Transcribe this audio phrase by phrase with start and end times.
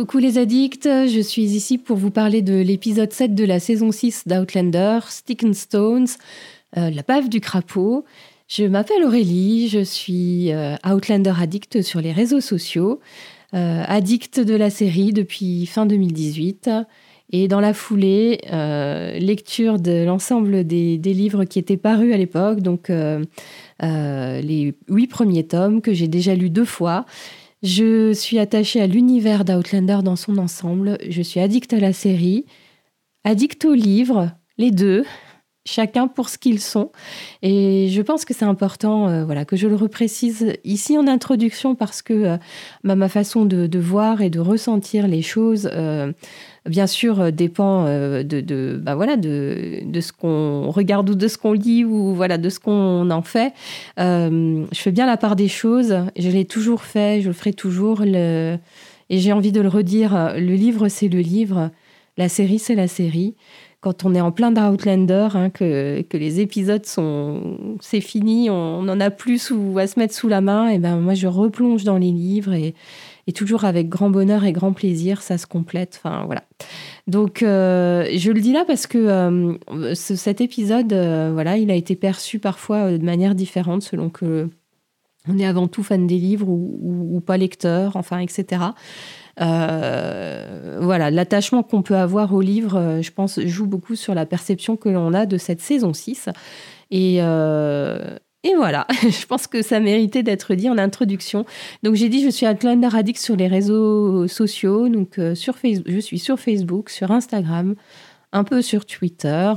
[0.00, 3.92] Coucou les addicts, je suis ici pour vous parler de l'épisode 7 de la saison
[3.92, 6.06] 6 d'Outlander, Stick and Stones,
[6.78, 8.06] euh, la bave du crapaud.
[8.48, 13.00] Je m'appelle Aurélie, je suis euh, Outlander addict sur les réseaux sociaux,
[13.52, 16.70] euh, addict de la série depuis fin 2018.
[17.32, 18.40] Et dans la foulée,
[19.20, 22.90] lecture de l'ensemble des, des, livres qui étaient parus à l'époque, donc
[23.80, 27.04] les huit premiers tomes que j'ai déjà lus deux fois.
[27.62, 30.96] Je suis attachée à l'univers d'Outlander dans son ensemble.
[31.06, 32.46] Je suis addict à la série,
[33.24, 35.04] addict aux livres, les deux,
[35.66, 36.90] chacun pour ce qu'ils sont.
[37.42, 41.74] Et je pense que c'est important euh, voilà, que je le reprécise ici en introduction
[41.74, 42.36] parce que euh,
[42.82, 46.12] ma façon de, voir et de ressentir les choses euh,
[46.66, 51.52] bien sûr, dépend de, de, bah voilà, de, ce qu'on regarde ou de ce qu'on
[51.52, 53.52] lit ou voilà, de ce qu'on en fait.
[53.96, 55.96] Je fais bien la part des choses.
[56.16, 58.02] Je l'ai toujours fait, je le ferai toujours.
[58.02, 58.58] Et
[59.08, 61.70] j'ai envie de le redire, le livre, c'est le livre.
[62.18, 63.34] La série, c'est la série.
[63.80, 67.76] Quand on est en plein d'Outlander, hein, que, les épisodes sont...
[67.80, 70.98] C'est fini, on n'en a plus ou à se mettre sous la main, et ben
[70.98, 72.74] moi, je replonge dans les livres et
[73.32, 76.00] toujours avec grand bonheur et grand plaisir, ça se complète.
[76.02, 76.42] Enfin voilà.
[77.06, 81.74] Donc euh, je le dis là parce que euh, cet épisode, euh, voilà, il a
[81.74, 84.48] été perçu parfois de manière différente selon que
[85.28, 88.62] on est avant tout fan des livres ou, pas lecteur, enfin etc.
[89.38, 94.88] voilà, l'attachement qu'on peut avoir au livre, je pense, joue beaucoup sur la perception que
[94.88, 96.28] l'on a de cette saison 6.
[96.90, 97.20] Et,
[98.42, 101.44] et voilà, je pense que ça méritait d'être dit en introduction.
[101.82, 105.92] Donc j'ai dit je suis Atlanta Radix sur les réseaux sociaux, donc euh, sur Facebook,
[105.92, 107.74] je suis sur Facebook, sur Instagram,
[108.32, 109.52] un peu sur Twitter.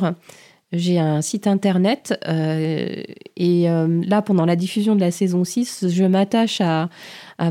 [0.73, 3.03] J'ai un site internet euh,
[3.37, 6.89] et euh, là pendant la diffusion de la saison 6, je m'attache à,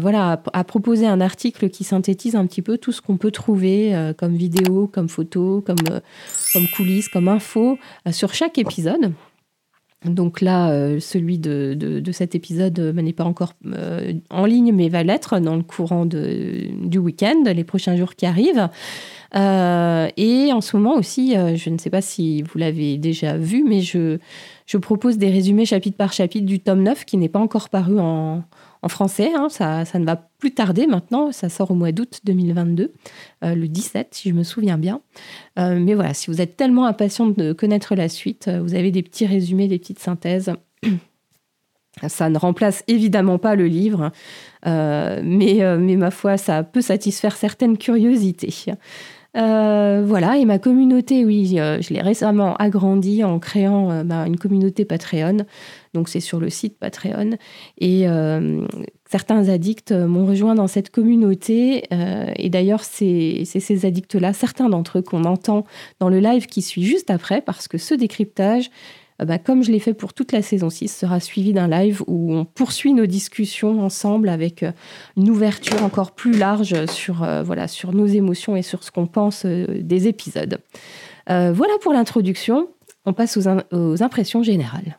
[0.01, 4.12] voilà à, proposer un article qui synthétise un petit peu tout ce qu'on peut trouver
[4.19, 5.77] comme vidéo, comme photo, comme
[6.53, 7.78] comme coulisses, comme info
[8.11, 9.12] sur chaque épisode.
[10.05, 14.72] Donc là, euh, celui de, de, cet épisode euh, n'est pas encore euh, en ligne,
[14.72, 18.69] mais va l'être dans le courant de, du week-end, les prochains jours qui arrivent.
[19.34, 23.81] Et en ce moment aussi, je ne sais pas si vous l'avez déjà vu, mais
[23.81, 24.19] je,
[24.66, 27.98] je propose des résumés chapitre par chapitre du tome 9 qui n'est pas encore paru
[27.98, 28.43] en,
[28.82, 29.32] en français.
[29.34, 31.32] Hein, ça, ça, ne va plus tarder maintenant.
[31.32, 32.93] Ça sort au mois d'août 2022,
[33.44, 35.00] euh, le 17, si je me souviens bien.
[35.59, 38.91] Euh, mais voilà, si vous êtes tellement impatient de connaître la suite, euh, vous avez
[38.91, 40.53] des petits résumés, des petites synthèses.
[42.09, 44.12] Ça ne remplace évidemment pas le livre,
[44.64, 48.49] mais, mais ma foi, ça peut satisfaire certaines curiosités.
[49.37, 54.26] Euh, voilà, et ma communauté, oui, euh, je l'ai récemment agrandie en créant euh, bah,
[54.26, 55.38] une communauté Patreon.
[55.94, 57.31] Donc c'est sur le site Patreon.
[57.78, 58.06] Et
[59.10, 61.84] certains addicts m'ont rejoint dans cette communauté.
[61.91, 65.66] et d'ailleurs, c'est ces addicts-là, certains d'entre eux qu'on entend
[66.00, 68.70] dans le live qui suit juste après, parce que ce décryptage,
[69.19, 72.34] bah, comme je l'ai fait pour toute la saison 6, sera suivi d'un live où
[72.34, 74.73] on poursuit nos discussions ensemble avec euh,
[75.17, 79.06] une ouverture encore plus large sur, euh, voilà, sur nos émotions et sur ce qu'on
[79.06, 80.59] pense des épisodes.
[81.27, 82.69] voilà pour l'introduction.
[83.05, 84.99] On passe aux impressions générales.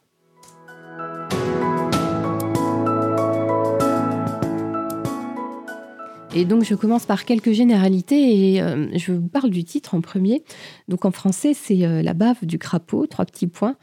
[6.35, 10.01] Et donc, je commence par quelques généralités et euh, je vous parle du titre en
[10.01, 10.44] premier.
[10.88, 13.75] Donc, en français, c'est euh, La bave du crapaud, trois petits points.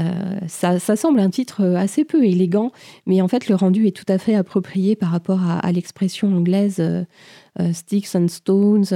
[0.00, 2.72] Euh, ça, semble un titre assez peu élégant,
[3.04, 6.82] mais en fait, le rendu est tout à fait approprié par rapport à, l'expression anglaise
[7.72, 8.86] Sticks and Stones.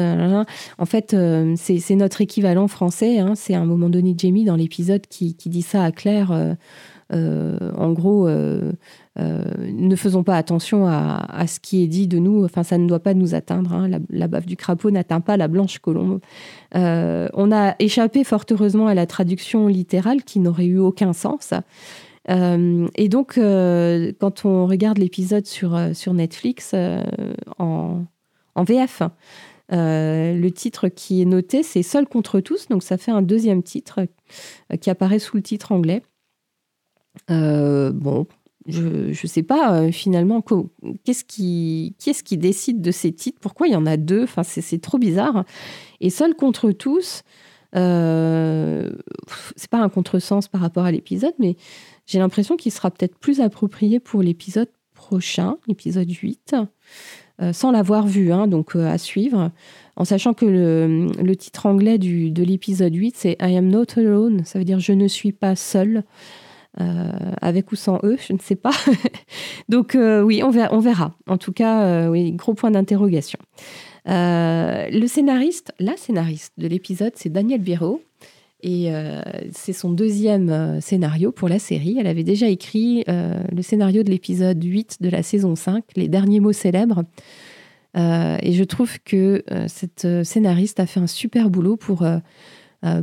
[0.78, 1.14] en fait,
[1.56, 3.18] c'est notre équivalent français.
[3.18, 3.34] Hein.
[3.34, 6.56] c'est à un moment donné Jamie dans l'épisode qui, dit ça à Claire.
[7.10, 8.28] en gros,
[9.16, 12.44] ne faisons pas attention à, ce qui est dit de nous.
[12.44, 13.72] Enfin, ça ne doit pas nous atteindre.
[13.72, 13.88] Hein.
[14.10, 16.20] La, bave du crapaud n'atteint pas la blanche colombe.
[16.74, 21.50] Euh, on a échappé fort heureusement à la traduction littérale qui n'aurait eu aucun sens.
[22.30, 26.74] Euh, et donc, quand on regarde l'épisode sur, sur Netflix
[27.58, 28.04] en,
[28.54, 29.02] en VF,
[29.70, 32.66] le titre qui est noté, c'est Seul contre tous.
[32.68, 34.06] Donc, ça fait un deuxième titre
[34.80, 36.02] qui apparaît sous le titre anglais.
[37.28, 38.26] bon,
[38.66, 40.42] je ne sais pas euh, finalement
[41.04, 44.24] qu'est-ce qui, qui est-ce qui décide de ces titres, pourquoi il y en a deux,
[44.24, 45.44] enfin, c'est, trop bizarre.
[46.00, 47.22] Et seul contre tous,
[47.76, 48.90] euh,
[49.56, 51.56] c'est pas un contresens par rapport à l'épisode, mais
[52.06, 56.56] j'ai l'impression qu'il sera peut-être plus approprié pour l'épisode prochain, l'épisode 8,
[57.42, 59.50] euh, sans l'avoir vu, hein, donc euh, à suivre,
[59.96, 64.58] en sachant que le, titre anglais de l'épisode 8, c'est I am not alone, ça
[64.58, 65.56] veut dire je ne suis pas
[66.78, 66.86] seul.
[67.40, 68.72] avec ou sans eux, je ne sais pas.
[69.68, 71.14] Donc oui, on verra.
[71.26, 73.38] En tout cas, oui, gros point d'interrogation.
[74.06, 78.02] le scénariste, la scénariste de l'épisode, c'est Daniel Biro.
[78.62, 78.90] Et
[79.52, 81.98] c'est son deuxième scénario pour la série.
[82.00, 86.40] Elle avait déjà écrit le scénario de l'épisode 8 de la saison 5, Les derniers
[86.40, 87.04] mots célèbres.
[87.94, 92.04] et je trouve que cette scénariste a fait un super boulot pour
[92.84, 93.02] euh,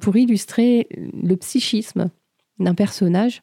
[0.00, 2.10] pour illustrer le psychisme
[2.58, 3.42] d'un personnage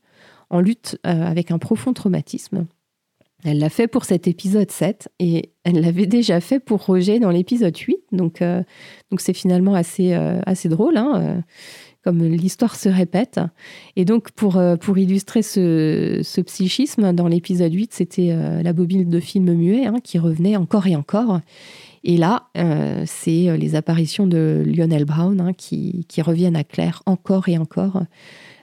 [0.49, 2.65] en lutte euh, avec un profond traumatisme.
[3.43, 7.29] Elle l'a fait pour cet épisode 7 et elle l'avait déjà fait pour Roger dans
[7.29, 7.97] l'épisode 8.
[8.11, 8.63] Donc, euh,
[9.11, 11.43] donc c'est finalement assez, assez drôle, hein,
[12.03, 13.39] comme l'histoire se répète.
[13.95, 19.53] Et donc, pour, pour illustrer ce, psychisme, dans l'épisode 8, c'était la bobine de film
[19.53, 21.39] muet hein, qui revenait encore et encore.
[22.07, 27.01] Et là, euh, c'est euh, les apparitions de Lionel Brown hein, qui, reviennent à Claire
[27.07, 28.03] encore et encore.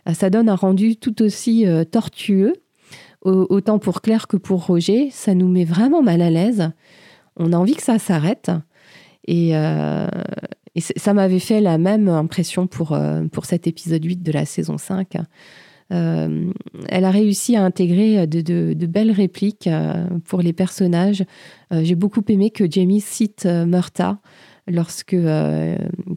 [0.08, 2.54] Euh, ça donne un rendu tout aussi tortueux,
[3.24, 5.10] autant pour Claire que pour Roger.
[5.10, 6.70] Ça nous met vraiment mal à l'aise.
[7.36, 8.50] On a envie que ça s'arrête.
[9.28, 9.52] Et,
[10.96, 12.98] ça m'avait fait la même impression pour,
[13.30, 15.18] pour cet épisode 8 de la saison 5.
[15.92, 16.50] Euh,
[16.88, 21.24] elle a réussi à intégrer de, belles répliques euh, pour les personnages.
[21.72, 24.18] Euh, j'ai beaucoup aimé que Jamie cite Murta
[24.68, 25.16] lorsque,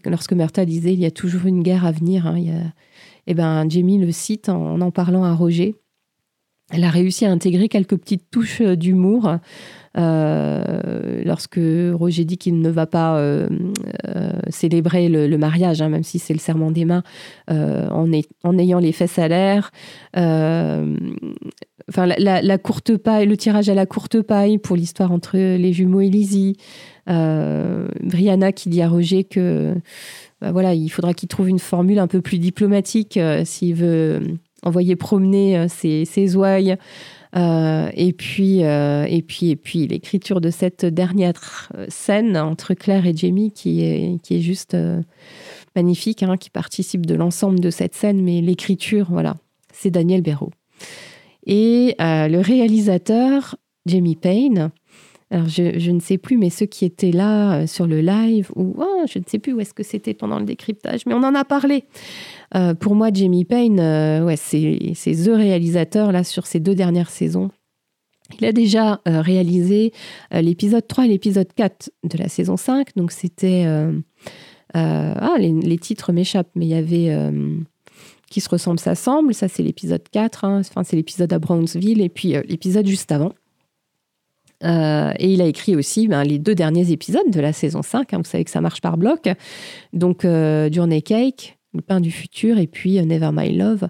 [0.05, 2.27] lorsque Murta disait il y a toujours une guerre à venir.
[2.27, 2.71] Hein,
[3.27, 5.75] eh ben, Jamie le cite en en parlant à Roger.
[6.71, 9.37] Elle a réussi à intégrer quelques petites touches d'humour
[9.97, 11.59] euh, lorsque
[11.93, 13.47] Roger dit qu'il ne va pas euh,
[14.07, 17.03] euh, célébrer le, mariage, hein, même si c'est le serment des mains,
[17.47, 18.11] en,
[18.57, 19.69] ayant les fesses à l'air.
[20.15, 20.81] La,
[22.57, 26.57] courte paille, le tirage à la courte paille pour l'histoire entre les jumeaux et Lizzie.
[27.07, 29.75] Brianna qui dit à Roger que
[30.41, 34.21] bah voilà, il faudra qu'il trouve une formule un peu plus diplomatique s'il veut
[34.63, 36.77] envoyer promener ses, ses ouailles.
[37.35, 43.05] Euh, et puis, euh, et puis, et puis l'écriture de cette dernière scène entre Claire
[43.05, 45.01] et Jamie qui est, qui est juste euh,
[45.75, 49.35] magnifique, hein, qui participe de l'ensemble de cette scène, mais l'écriture, voilà,
[49.73, 50.51] c'est Daniel Béraud.
[51.45, 53.55] Et le réalisateur,
[53.85, 54.71] Jamie Payne,
[55.31, 59.05] alors je, ne sais plus, mais ceux qui étaient là sur le live, ou oh,
[59.11, 61.43] je ne sais plus où est-ce que c'était pendant le décryptage, mais on en a
[61.43, 61.85] parlé.
[62.55, 67.49] Euh, pour moi, Jamie Payne, euh, c'est The réalisateur là, sur ces deux dernières saisons.
[68.39, 69.91] Il a déjà euh, réalisé
[70.31, 72.95] l'épisode 3 et l'épisode 4 de la saison 5.
[72.95, 73.65] Donc, c'était.
[74.73, 77.31] ah, les, titres m'échappent, mais il y avait
[78.29, 79.33] Qui se ressemble, s'assemble.
[79.33, 80.45] Ça, c'est l'épisode 4.
[80.45, 80.59] Hein.
[80.59, 82.01] Enfin, c'est l'épisode à Brownsville.
[82.01, 83.33] Et puis, l'épisode juste avant.
[84.61, 88.13] Et il a écrit aussi ben, les deux derniers épisodes de la saison 5.
[88.13, 88.17] Hein.
[88.17, 89.29] vous savez que ça marche par bloc.
[89.93, 93.87] Donc, Journey Cake, le pain du futur, et puis euh, Never My Love.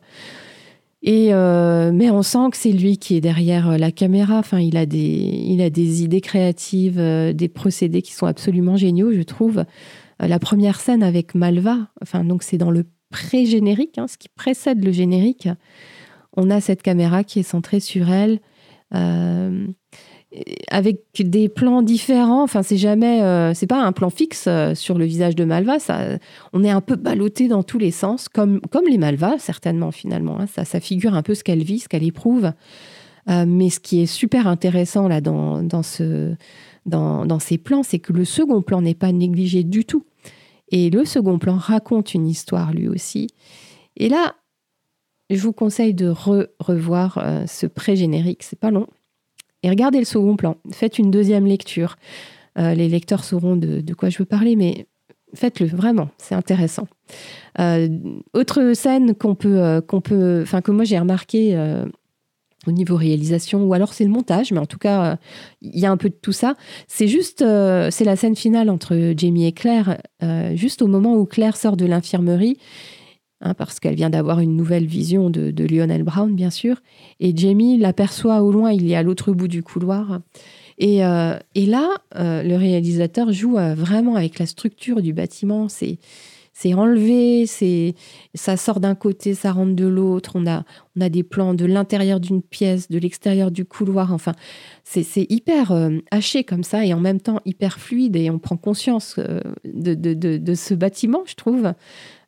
[1.02, 4.40] Et euh, mais on sent que c'est lui qui est derrière euh, la caméra.
[4.40, 7.00] Enfin, il a des, il a des idées créatives,
[7.34, 9.64] des procédés qui sont absolument géniaux, je trouve.
[10.20, 14.84] la première scène avec Malva, enfin donc c'est dans le pré-générique, hein, ce qui précède
[14.84, 15.48] le générique.
[16.36, 18.40] On a cette caméra qui est centrée sur elle
[20.69, 22.44] avec des plans différents.
[22.44, 25.80] Enfin, c'est jamais, euh, c'est pas un plan fixe euh, sur le visage de Malva.
[25.80, 26.18] Ça,
[26.54, 30.39] on est un peu ballotté dans tous les sens, comme comme les Malva certainement finalement.
[30.39, 30.48] Hein.
[30.48, 32.51] Ça, ça figure un peu ce qu'elle vit, ce qu'elle éprouve.
[33.30, 36.35] Euh, mais ce qui est super intéressant là dans, dans ce
[36.85, 40.06] dans, dans ces plans, c'est que le second plan n'est pas négligé du tout.
[40.69, 43.28] Et le second plan raconte une histoire lui aussi.
[43.97, 44.35] Et là,
[45.31, 46.14] je vous conseille de
[46.59, 48.44] revoir ce pré-générique.
[48.44, 48.88] C'est pas long
[49.66, 50.57] et regardez le second plan.
[50.72, 51.95] Faites une deuxième lecture.
[52.60, 54.86] Euh, les lecteurs sauront de, quoi je veux parler, mais
[55.34, 56.88] faites-le vraiment, c'est intéressant.
[57.60, 57.90] Euh,
[58.36, 61.57] autre scène qu'on peut, euh, qu'on peut, enfin que moi j'ai remarqué
[62.68, 65.18] au niveau réalisation, ou alors c'est le montage, mais en tout cas
[65.64, 66.54] il y a un peu de tout ça.
[66.88, 69.98] C'est juste, c'est la scène finale entre Jamie et Claire,
[70.54, 72.60] juste au moment où Claire sort de l'infirmerie
[73.42, 76.77] Hein, parce qu'elle vient d'avoir une nouvelle vision de, Lionel Brown, bien sûr.
[77.19, 80.21] Et Jamie l'aperçoit au loin, il est à l'autre bout du couloir.
[80.77, 85.68] Et, euh, là, euh, le réalisateur joue euh, vraiment avec la structure du bâtiment.
[85.69, 87.94] C'est enlevé, c'est
[88.33, 90.37] ça sort d'un côté, ça rentre de l'autre.
[90.37, 90.45] On
[91.01, 94.13] a des plans de l'intérieur d'une pièce, de l'extérieur du couloir.
[94.13, 94.31] Enfin,
[94.85, 95.73] c'est hyper
[96.11, 99.19] haché comme ça et en même temps hyper fluide et on prend conscience
[99.65, 101.73] de ce bâtiment, je trouve.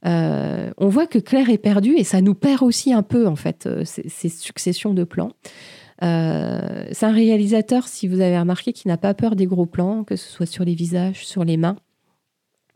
[0.05, 3.35] Euh, on voit que Claire est perdue et ça nous perd aussi un peu, en
[3.35, 5.31] fait, euh, ces, successions de plans.
[6.03, 10.03] Euh, c'est un réalisateur, si vous avez remarqué, qui n'a pas peur des gros plans,
[10.03, 11.77] que ce soit sur les visages, sur les mains.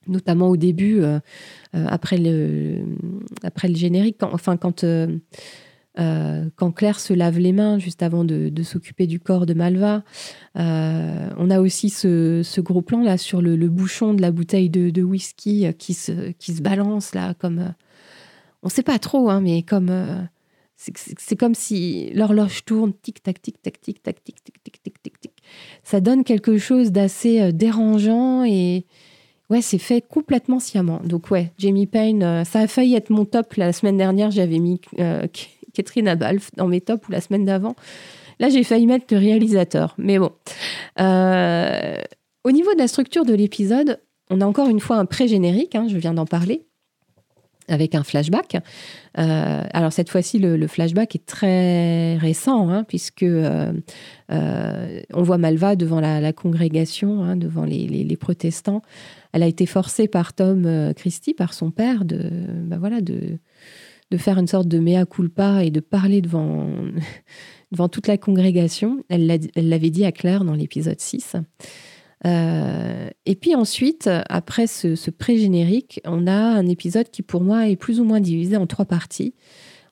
[0.07, 1.03] notamment au début,
[1.73, 2.79] après, le,
[3.43, 4.83] après le générique, enfin quand
[5.99, 10.03] euh, quand Claire se lave les mains juste avant de, s'occuper du corps de Malva.
[10.57, 15.01] Euh, on a aussi ce, gros plan là sur le, bouchon de la bouteille de,
[15.01, 17.59] whisky qui se, qui se balance là comme...
[17.59, 17.69] Euh,
[18.63, 19.91] on ne sait pas trop, hein, mais comme...
[20.75, 25.31] c'est comme si l'horloge tourne, tic-tac, tic-tac, tic-tac, tic-tac, tic-tac, tic-tac.
[25.83, 28.85] Ça donne quelque chose d'assez dérangeant et...
[29.49, 31.01] Ouais, c'est fait complètement sciemment.
[31.03, 34.31] Donc ouais, Jamie Payne, ça a failli être mon top la semaine dernière.
[34.31, 34.79] J'avais mis
[35.73, 37.75] Catherine Abalf dans mes tops ou la semaine d'avant.
[38.41, 39.93] Là, j'ai failli mettre le réalisateur.
[39.99, 40.31] Mais bon.
[40.99, 41.95] Euh,
[42.43, 43.99] au niveau de la structure de l'épisode,
[44.31, 46.65] on a encore une fois un pré-générique, hein, je viens d'en parler,
[47.67, 48.57] avec un flashback.
[49.19, 53.71] Euh, alors cette fois-ci, le, flashback est très récent, hein, puisque euh,
[54.29, 58.81] on voit Malva devant la, congrégation, hein, devant les, protestants.
[59.33, 62.27] Elle a été forcée par Tom Christie, par son père, de,
[62.65, 62.79] bah
[64.11, 66.67] de faire une sorte de mea culpa et de parler devant,
[67.71, 69.03] devant toute la congrégation.
[69.09, 69.25] Elle
[69.55, 71.37] l'avait dit à Claire dans l'épisode 6.
[72.25, 77.77] Euh, et puis ensuite, après ce, pré-générique, on a un épisode qui pour moi est
[77.77, 79.33] plus ou moins divisé en trois parties.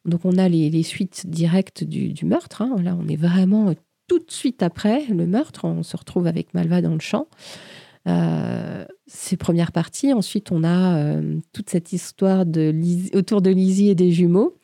[0.05, 2.61] Donc on a les, suites directes du, meurtre.
[2.61, 2.75] Hein.
[2.83, 3.73] Là, on est vraiment
[4.07, 5.65] tout de suite après le meurtre.
[5.65, 7.27] On se retrouve avec Malva dans le champ.
[8.07, 10.13] Euh, ces premières parties.
[10.13, 12.73] Ensuite, on a euh, toute cette histoire de
[13.15, 14.55] autour de Lizzie et des jumeaux.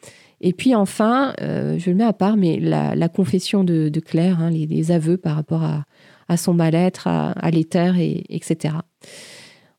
[0.42, 4.52] Et puis enfin, euh, je le mets à part, mais la, confession de, Claire, hein,
[4.52, 5.64] les, aveux par rapport
[6.28, 8.76] à, son mal-être, à, l'éther, et, etc.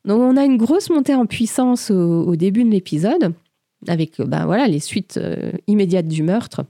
[0.03, 3.33] Donc on a une grosse montée en puissance au, début de l'épisode,
[3.87, 5.19] avec ben, voilà, les suites
[5.67, 6.65] immédiates du meurtre,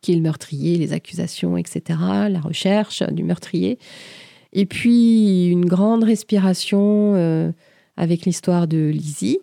[0.00, 1.98] qui est le meurtrier, les accusations, etc.,
[2.28, 3.78] la recherche du meurtrier.
[4.52, 7.52] Et puis une grande respiration euh,
[7.96, 9.38] avec l'histoire de Lizzie.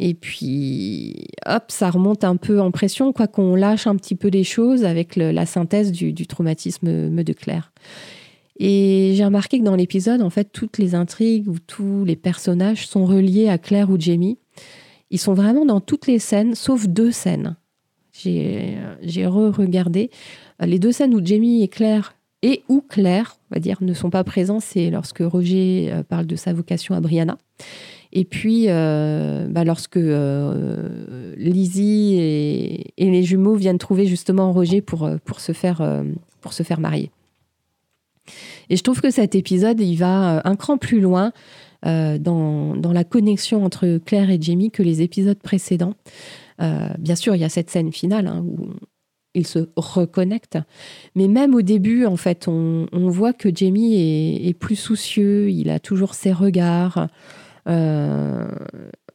[0.00, 4.28] Et puis, hop, ça remonte un peu en pression, quoi qu'on lâche un petit peu
[4.28, 7.72] les choses avec la synthèse du, traumatisme de Claire.
[8.58, 12.86] Et j'ai remarqué que dans l'épisode, en fait, toutes les intrigues ou tous les personnages
[12.86, 14.38] sont reliés à Claire ou Jamie.
[15.10, 17.56] Ils sont vraiment dans toutes les scènes, sauf deux scènes.
[18.12, 18.76] J'ai
[19.26, 20.10] re-regardé.
[20.60, 22.14] Les deux scènes où Jamie et Claire
[22.44, 26.26] et où Claire, on va dire, ne sont pas présents, c'est lorsque Roger euh, parle
[26.26, 27.38] de sa vocation à Brianna.
[28.12, 35.10] Et puis, euh, bah, lorsque euh, Lizzie et, les jumeaux viennent trouver justement Roger pour,
[35.24, 36.04] pour, se, faire,
[36.42, 37.10] pour se faire marier.
[38.68, 41.32] Et je trouve que cet épisode, il va un cran plus loin
[41.82, 45.94] dans, dans, la connexion entre Claire et Jamie que les épisodes précédents.
[46.58, 48.68] bien sûr, il y a cette scène finale hein, où
[49.34, 50.58] il se reconnecte.
[51.14, 53.94] Mais même au début, en fait, on, voit que Jamie
[54.46, 57.08] est, plus soucieux, il a toujours ses regards.
[57.68, 58.48] Euh,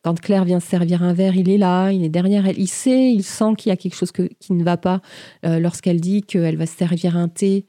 [0.03, 2.59] quand Claire vient se servir un verre, il est là, il est derrière elle.
[2.59, 5.01] Il sait, il sent qu'il y a quelque chose qui ne va pas.
[5.45, 7.65] Euh, lorsqu'elle dit qu'elle va se servir un thé,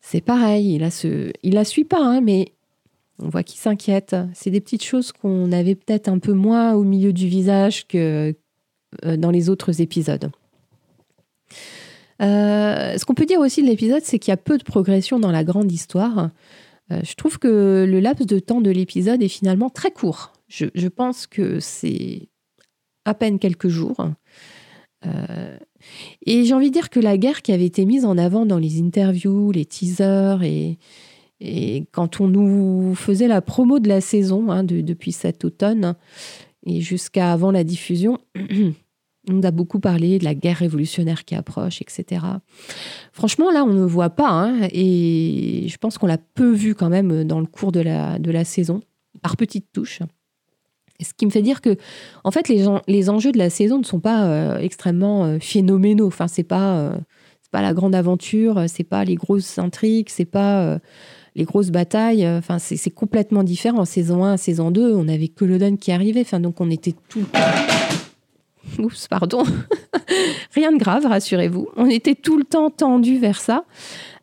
[0.00, 0.90] c'est pareil, il, a
[1.44, 2.52] la suit pas, hein, mais
[3.18, 4.16] on voit qu'il s'inquiète.
[4.32, 8.34] C'est des petites choses qu'on avait peut-être un peu moins au milieu du visage que
[9.04, 10.30] euh, dans les autres épisodes.
[12.20, 15.18] Euh, ce qu'on peut dire aussi de l'épisode, c'est qu'il y a peu de progression
[15.18, 16.30] dans la grande histoire.
[16.92, 20.32] Euh, je trouve que le laps de temps de l'épisode est finalement très court.
[20.48, 22.28] Je, pense que c'est
[23.04, 24.08] à peine quelques jours.
[25.06, 25.56] Euh,
[26.26, 28.58] et j'ai envie de dire que la guerre qui avait été mise en avant dans
[28.58, 30.78] les interviews, les teasers et,
[31.92, 35.94] quand on nous faisait la promo de la saison hein, depuis cet automne
[36.66, 38.18] et jusqu'à avant la diffusion,
[39.28, 42.24] On a beaucoup parlé de la guerre révolutionnaire qui approche, etc.
[43.12, 46.88] Franchement, là, on ne voit pas, hein, et je pense qu'on l'a peu vu quand
[46.88, 48.80] même dans le cours de la, de la saison,
[49.20, 50.00] par petites touches.
[51.02, 51.76] Ce qui me fait dire que,
[52.24, 56.06] en fait, les, les enjeux de la saison ne sont pas euh, extrêmement euh, phénoménaux.
[56.06, 56.96] Enfin, c'est pas, euh,
[57.50, 60.78] pas la grande aventure, c'est pas les grosses intrigues, c'est pas
[61.34, 62.24] les grosses batailles.
[62.28, 63.84] Enfin, c'est complètement différent.
[63.84, 66.20] Saison 1, saison 2, on avait Culloden qui arrivait.
[66.20, 67.24] Enfin, donc on était tout
[68.78, 69.44] Oups, pardon.
[70.54, 71.68] Rien de grave, rassurez-vous.
[71.76, 73.64] On était tout le temps tendu vers ça.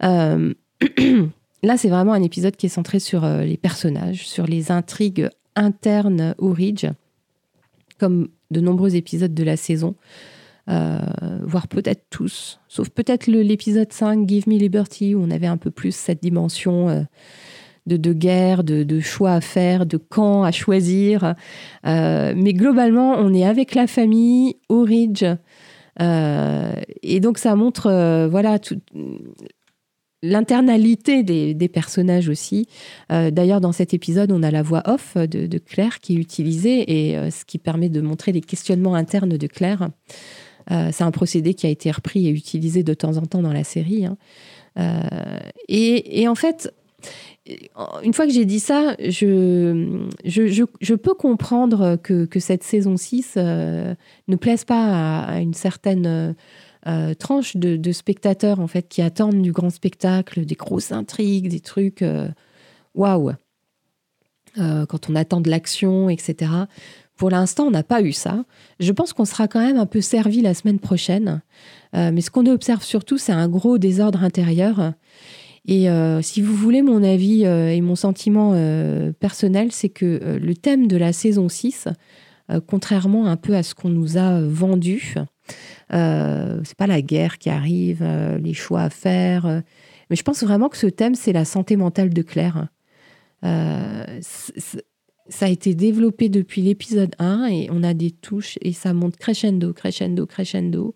[0.04, 0.54] Euh,
[1.64, 5.30] là, c'est vraiment un épisode qui est centré sur euh, les personnages, sur les intrigues
[5.56, 6.86] internes au Ridge,
[8.00, 9.96] comme de nombreux épisodes de la saison.
[10.70, 11.00] Euh,
[11.44, 15.72] voire peut-être tous, sauf peut-être l'épisode 5, Give Me Liberty, où on avait un peu
[15.72, 17.08] plus cette dimension
[17.88, 21.36] de, guerre, de, choix à faire, de camps à choisir.
[21.86, 25.26] Euh, mais globalement, on est avec la famille au Ridge.
[26.02, 28.60] Euh, et donc, ça montre, euh, voilà,
[30.22, 32.68] l'internalité des, personnages aussi.
[33.12, 37.10] Euh, d'ailleurs, dans cet épisode, on a la voix off de, Claire qui est utilisée
[37.10, 39.90] et ce qui permet de montrer les questionnements internes de Claire.
[40.70, 43.64] c'est un procédé qui a été repris et utilisé de temps en temps dans la
[43.64, 44.06] série.
[44.06, 44.18] Hein.
[45.68, 46.74] et, en fait,
[48.04, 53.96] une fois que j'ai dit ça, je, peux comprendre que, cette saison 6 euh,
[54.28, 56.36] ne plaise pas à, une certaine
[56.88, 61.60] euh, tranche de, spectateurs en fait qui attendent du grand spectacle, des grosses intrigues, des
[61.60, 62.28] trucs euh,
[62.96, 63.32] waouh.
[64.56, 66.52] quand on attend de l'action, etc.
[67.16, 68.46] Pour l'instant, on n'a pas eu ça.
[68.80, 71.42] Je pense qu'on sera quand même un peu servi la semaine prochaine.
[71.94, 74.94] mais ce qu'on observe surtout, c'est un gros désordre intérieur
[75.68, 80.40] et euh, si vous voulez mon avis euh, et mon sentiment euh, personnel, c'est que
[80.42, 81.90] le thème de la saison 6,
[82.66, 85.16] contrairement un peu à ce qu'on nous a vendu,
[85.90, 88.08] c'est pas la guerre qui arrive,
[88.42, 89.64] les choix à faire,
[90.10, 92.70] mais je pense vraiment que ce thème, c'est la santé mentale de Claire.
[93.42, 93.50] ça
[95.42, 99.74] a été développé depuis l'épisode 1 et on a des touches et ça monte crescendo,
[99.74, 100.96] crescendo, crescendo.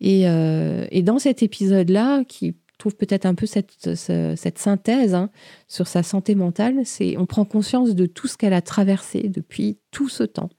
[0.00, 2.56] Et, et dans cet épisode-là, qui
[2.90, 5.30] peut-être un peu cette, cette synthèse hein,
[5.68, 9.78] sur sa santé mentale, c'est on prend conscience de tout ce qu'elle a traversé depuis
[9.90, 10.50] tout ce temps.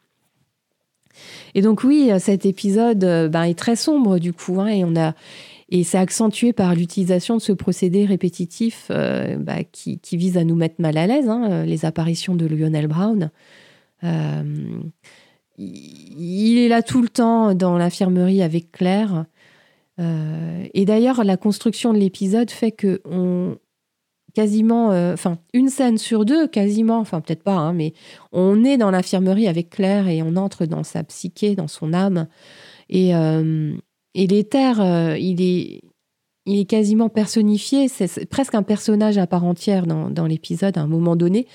[1.56, 4.96] Et donc oui, cet épisode euh, ben, est très sombre du coup, hein, et on
[4.96, 5.14] a
[5.70, 9.38] et c'est accentué par l'utilisation de ce procédé répétitif euh,
[9.72, 12.88] qui, qui, vise à nous mettre mal à l'aise, hein, euh, les apparitions de Lionel
[12.88, 13.32] Brown.
[15.58, 19.26] il est là tout le temps dans l'infirmerie avec Claire.
[20.00, 23.58] Euh, et d'ailleurs, la construction de l'épisode fait que on
[24.34, 27.94] quasiment, euh, enfin une scène sur deux, quasiment, enfin peut-être pas, hein, mais
[28.32, 32.28] on est dans l'infirmerie avec Claire et on entre dans sa psyché, dans son âme.
[32.90, 33.76] Et, euh,
[34.16, 35.82] et l'éther, il est
[36.46, 40.82] il est quasiment personnifié, c'est presque un personnage à part entière dans, dans l'épisode à
[40.82, 41.48] un moment donné.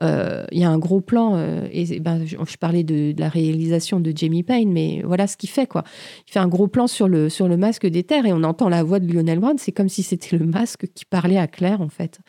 [0.00, 1.66] Euh, il y a un gros plan, euh,
[2.00, 5.68] ben, je, parlais de, la réalisation de Jamie Payne, mais voilà ce qu'il fait.
[5.74, 9.00] Il fait un gros plan sur le, sur le masque et on entend la voix
[9.00, 9.58] de Lionel Brown.
[9.58, 12.20] C'est comme si c'était le masque qui parlait à Claire, en fait.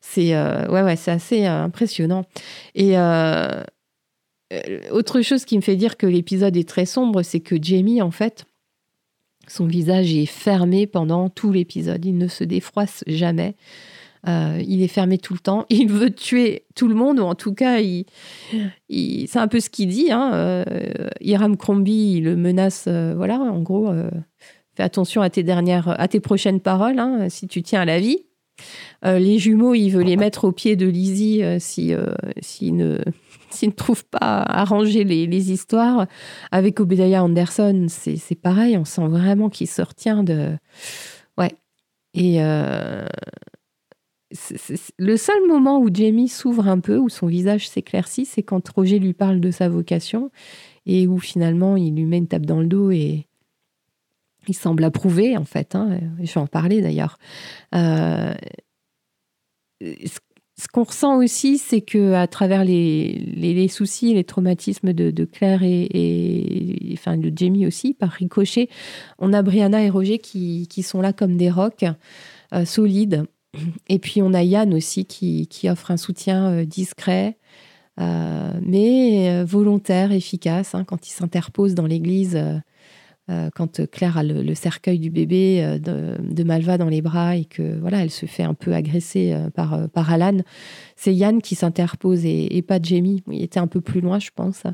[0.00, 2.24] C'est euh, ouais, ouais, assez impressionnant.
[2.74, 2.96] Et
[4.90, 8.10] autre chose qui me fait dire que l'épisode est très sombre, c'est que Jamie, en
[8.10, 8.44] fait,
[9.48, 12.04] son visage est fermé pendant tout l'épisode.
[12.04, 13.54] Il ne se défroisse jamais.
[14.28, 15.66] Euh, il est fermé tout le temps.
[15.70, 18.06] Il veut tuer tout le monde, ou en tout cas, il,
[18.88, 20.12] c'est un peu ce qu'il dit.
[20.12, 20.32] Hein.
[20.34, 20.64] Euh,
[21.20, 22.84] Hiram Crombie, il le menace.
[22.86, 23.92] Euh, voilà, en gros,
[24.76, 28.00] fais attention à tes dernières, à tes prochaines paroles, hein, si tu tiens à la
[28.00, 28.24] vie.
[29.02, 31.92] les jumeaux, il veut les mettre au pied de Lizzie si,
[32.40, 32.98] s'il ne,
[33.62, 36.06] ne trouve pas à ranger les, les histoires.
[36.52, 38.78] Avec Obadiah Anderson, c'est, c'est pareil.
[38.78, 40.56] On sent vraiment qu'il se retient de.
[41.36, 41.52] Ouais.
[42.14, 42.40] Et
[44.98, 48.98] le seul moment où Jamie s'ouvre un peu, où son visage s'éclaircit, c'est quand Roger
[48.98, 50.30] lui parle de sa vocation
[50.86, 53.26] et où finalement il lui met une tape dans le dos et
[54.48, 55.74] il semble approuver en fait.
[55.74, 55.98] Hein.
[56.20, 57.18] je vais en parler d'ailleurs.
[57.74, 58.34] Euh,
[59.80, 66.90] ce qu'on ressent aussi, c'est que à travers les, soucis, les traumatismes de, Claire et,
[66.92, 68.68] enfin de Jamie aussi, par ricochet,
[69.18, 71.84] on a Brianna et Roger qui, sont là comme des rocs
[72.52, 73.24] euh, solides
[73.88, 77.36] et puis on a Yann aussi qui, offre un soutien euh, discret,
[78.00, 82.42] euh, mais euh, volontaire, efficace, hein, quand il s'interpose dans l'église,
[83.54, 88.02] quand Claire a le, cercueil du bébé de, Malva dans les bras et que voilà,
[88.02, 90.38] elle se fait un peu agresser par, par Alan.
[90.96, 93.22] C'est Yann qui s'interpose et, pas Jamie.
[93.30, 94.64] Il était un peu plus loin, je pense.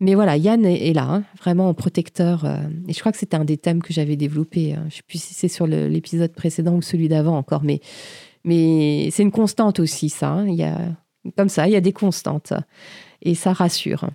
[0.00, 2.46] Mais voilà, Yann est, là, hein, vraiment en protecteur.
[2.88, 4.72] et je crois que c'était un des thèmes que j'avais développé.
[4.72, 4.80] Hein.
[4.82, 7.80] Je ne sais plus si c'est sur l'épisode précédent ou celui d'avant encore, mais,
[9.10, 10.32] c'est une constante aussi, ça.
[10.32, 10.96] Hein.
[11.36, 12.54] Comme ça, il y a des constantes.
[13.20, 14.08] Et ça rassure.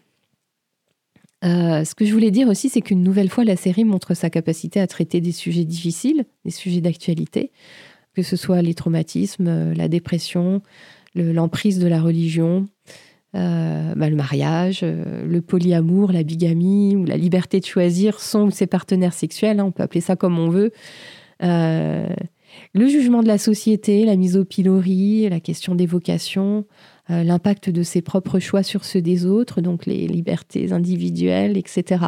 [1.44, 4.32] Euh, ce que je voulais dire aussi, c'est qu'une nouvelle fois, la série montre sa
[4.32, 7.52] capacité à traiter des sujets difficiles, des sujets d'actualité,
[8.16, 10.62] que ce soit les traumatismes, la dépression,
[11.14, 12.68] l'emprise de la religion,
[13.36, 18.44] euh, bah, le mariage, euh, le polyamour, la bigamie ou la liberté de choisir son
[18.44, 20.72] ou ses partenaires sexuels, hein, on peut appeler ça comme on veut.
[21.44, 22.08] Euh,
[22.74, 26.66] le jugement de la société, la mise au pilori, la question des vocations,
[27.10, 32.06] l'impact de ses propres choix sur ceux des autres, donc les libertés individuelles, etc.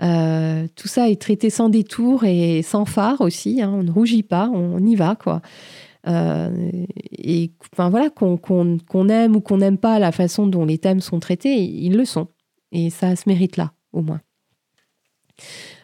[0.00, 3.62] tout ça est traité sans détour et sans phare aussi.
[3.62, 3.72] Hein.
[3.72, 5.42] on ne rougit pas, on y va, quoi.
[6.06, 6.70] Euh,
[7.10, 8.38] et enfin voilà, qu'on
[9.08, 12.28] aime ou qu'on n'aime pas la façon dont les thèmes sont traités, ils le sont.
[12.72, 14.20] Et ça se mérite là, au moins.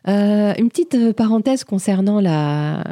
[0.07, 2.85] une petite parenthèse concernant la,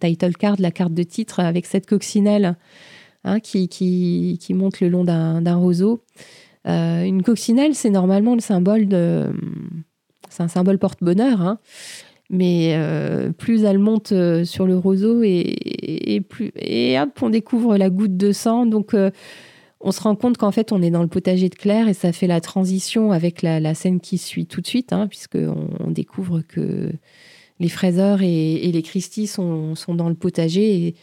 [0.00, 2.56] title card, la carte de titre avec cette coccinelle
[3.24, 6.04] hein, qui, monte le long d'un roseau.
[6.64, 9.32] une coccinelle, c'est normalement le symbole de.
[10.30, 11.42] C'est un symbole porte-bonheur.
[11.42, 11.58] Hein.
[12.32, 12.74] Mais
[13.36, 14.14] plus elle monte
[14.44, 18.64] sur le roseau et, plus, et hop, on découvre la goutte de sang.
[18.64, 18.94] Donc
[19.82, 22.12] on se rend compte qu'en fait, on est dans le potager de Claire et ça
[22.12, 26.40] fait la transition avec la, scène qui suit tout de suite, hein, puisqu'on on découvre
[26.40, 26.92] que
[27.58, 30.94] les fraiseurs et, les Christie sont, dans le potager.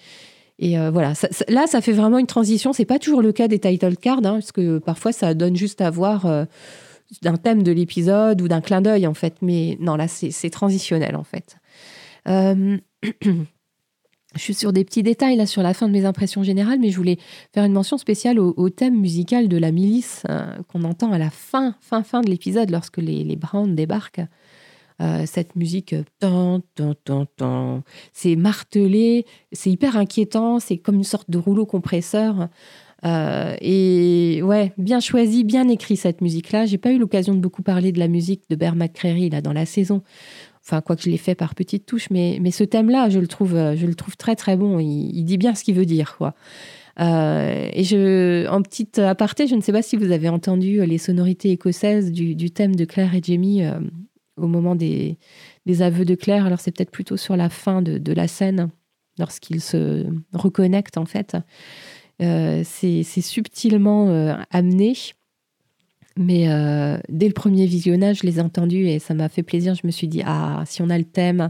[0.59, 1.13] Et, euh, voilà,
[1.49, 2.73] là, ça fait vraiment une transition.
[2.73, 5.81] C'est pas toujours le cas des title cards, hein, parce que parfois, ça donne juste
[5.81, 6.45] à voir euh,
[7.21, 9.35] d'un thème de l'épisode ou d'un clin d'œil, en fait.
[9.41, 11.57] Mais non, là, c'est transitionnel, en fait.
[12.27, 12.77] Euh,
[14.35, 16.91] Je suis sur des petits détails là sur la fin de mes impressions générales, mais
[16.91, 17.17] je voulais
[17.51, 21.31] faire une mention spéciale au, thème musical de la milice euh, qu'on entend à la
[21.31, 24.21] fin, fin, fin de l'épisode lorsque les, les Browns débarquent.
[25.01, 25.95] Euh, cette musique,
[28.13, 32.49] c'est martelé, c'est hyper inquiétant, c'est comme une sorte de rouleau compresseur.
[33.03, 36.65] Et ouais, bien choisi, bien écrit cette musique-là.
[36.65, 39.53] J'ai pas eu l'occasion de beaucoup parler de la musique de Bear McCreary là dans
[39.53, 40.01] la saison.
[40.65, 43.27] Enfin, quoi que je l'ai fait par petites touches, mais, mais ce thème-là, je le
[43.27, 44.79] trouve, je le trouve très très bon.
[44.79, 46.35] Il, dit bien ce qu'il veut dire, quoi.
[46.99, 50.97] Euh, et je, en petite aparté, je ne sais pas si vous avez entendu les
[50.97, 53.79] sonorités écossaises du, thème de Claire et Jamie euh,
[54.35, 55.17] au moment des,
[55.65, 56.45] des, aveux de Claire.
[56.45, 58.69] Alors c'est peut-être plutôt sur la fin de, de la scène,
[59.17, 61.37] lorsqu'ils se reconnectent en fait.
[62.21, 64.95] Euh, c'est subtilement amené.
[66.19, 69.73] Mais euh, dès le premier visionnage, je les ai entendus et ça m'a fait plaisir.
[69.73, 71.49] Je me suis dit, ah, si on a le thème,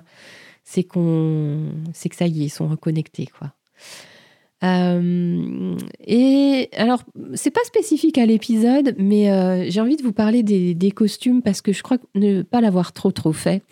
[0.64, 3.52] c'est qu'on, c'est que ça y est, ils sont reconnectés, quoi.
[4.64, 7.04] Euh, et alors,
[7.34, 11.62] c'est pas spécifique à l'épisode, mais euh, j'ai envie de vous parler des, costumes parce
[11.62, 13.64] que je crois ne pas l'avoir trop trop fait.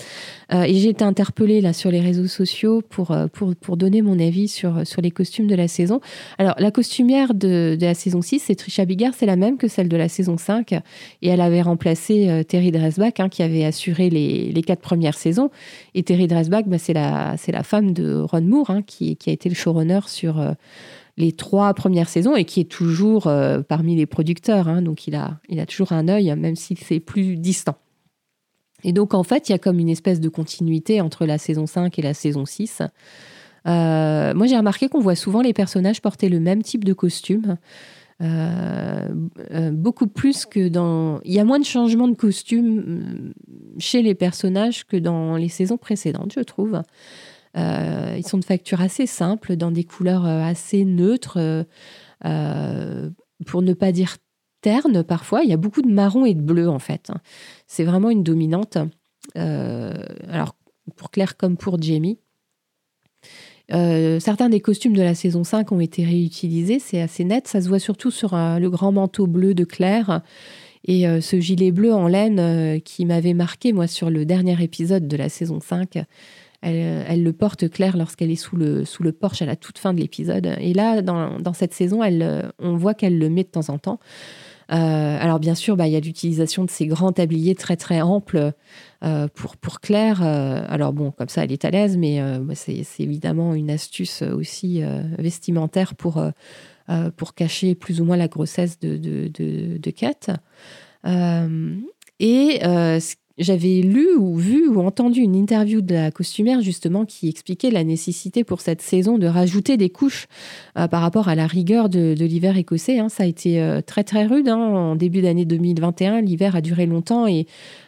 [0.54, 4.20] Euh, et j'ai été interpellée là sur les réseaux sociaux pour, pour, pour donner mon
[4.20, 6.00] avis sur, sur les costumes de la saison.
[6.38, 9.90] Alors, la costumière de, la saison 6, c'est Trisha Bigard, c'est la même que celle
[9.90, 10.74] de la saison 5.
[11.22, 15.50] Et elle avait remplacé Terry Dresbach, hein, qui avait assuré les, les quatre premières saisons.
[15.96, 19.50] Et Terry Dresbach, bah, c'est la, la femme de Ron Moore, hein, qui, a été
[19.50, 20.42] le showrunner sur
[21.18, 24.68] les trois premières saisons et qui est toujours euh, parmi les producteurs.
[24.68, 24.82] Hein.
[24.82, 27.76] donc il a, il a toujours un œil, même si c'est plus distant.
[28.84, 31.66] Et donc en fait, il y a comme une espèce de continuité entre la saison
[31.66, 32.82] 5 et la saison 6.
[33.68, 37.58] Euh, moi, j'ai remarqué qu'on voit souvent les personnages porter le même type de costume.
[38.20, 39.10] Euh,
[39.72, 41.20] beaucoup plus que dans.
[41.24, 43.34] Il y a moins de changements de costume
[43.78, 46.82] chez les personnages que dans les saisons précédentes, je trouve.
[47.58, 51.66] Euh, ils sont de facture assez simple, dans des couleurs euh, assez neutres,
[52.26, 53.10] euh,
[53.46, 54.18] pour ne pas dire
[54.62, 55.44] terne parfois.
[55.44, 57.12] Il y a beaucoup de marron et de bleu en fait.
[57.68, 58.78] C'est vraiment une dominante.
[59.36, 60.56] alors
[60.96, 62.18] pour Claire comme pour Jamie.
[63.70, 67.48] certains des costumes de la saison 5 ont été réutilisés, c'est assez net.
[67.48, 70.22] Ça se voit surtout sur le grand manteau bleu de Claire
[70.86, 75.18] et ce gilet bleu en laine qui m'avait marqué, moi, sur le dernier épisode de
[75.18, 76.06] la saison 5.
[76.66, 79.78] Euh, elle, le porte Claire lorsqu'elle est sous le, sous le porche à la toute
[79.78, 80.56] fin de l'épisode.
[80.60, 83.78] Et là, dans, cette saison, elle, euh, on voit qu'elle le met de temps en
[83.78, 84.00] temps.
[84.72, 88.02] Euh, alors bien sûr, bah, il y a l'utilisation de ces grands tabliers très très
[88.02, 88.52] amples
[89.36, 90.22] pour, pour Claire.
[90.22, 92.20] alors bon, comme ça, elle est à l'aise, mais
[92.56, 94.82] c'est évidemment une astuce aussi
[95.18, 96.22] vestimentaire pour,
[97.16, 100.32] pour cacher plus ou moins la grossesse de, de, Kate.
[102.20, 102.60] et
[103.38, 107.84] j'avais lu ou vu ou entendu une interview de la costumière justement qui expliquait la
[107.84, 110.28] nécessité pour cette saison de rajouter des couches
[110.78, 112.98] euh, par rapport à la rigueur de, l'hiver écossais.
[112.98, 113.10] Hein.
[113.10, 114.58] Ça a été euh, très très rude hein.
[114.58, 116.22] en début d'année 2021.
[116.22, 117.46] L'hiver a duré longtemps et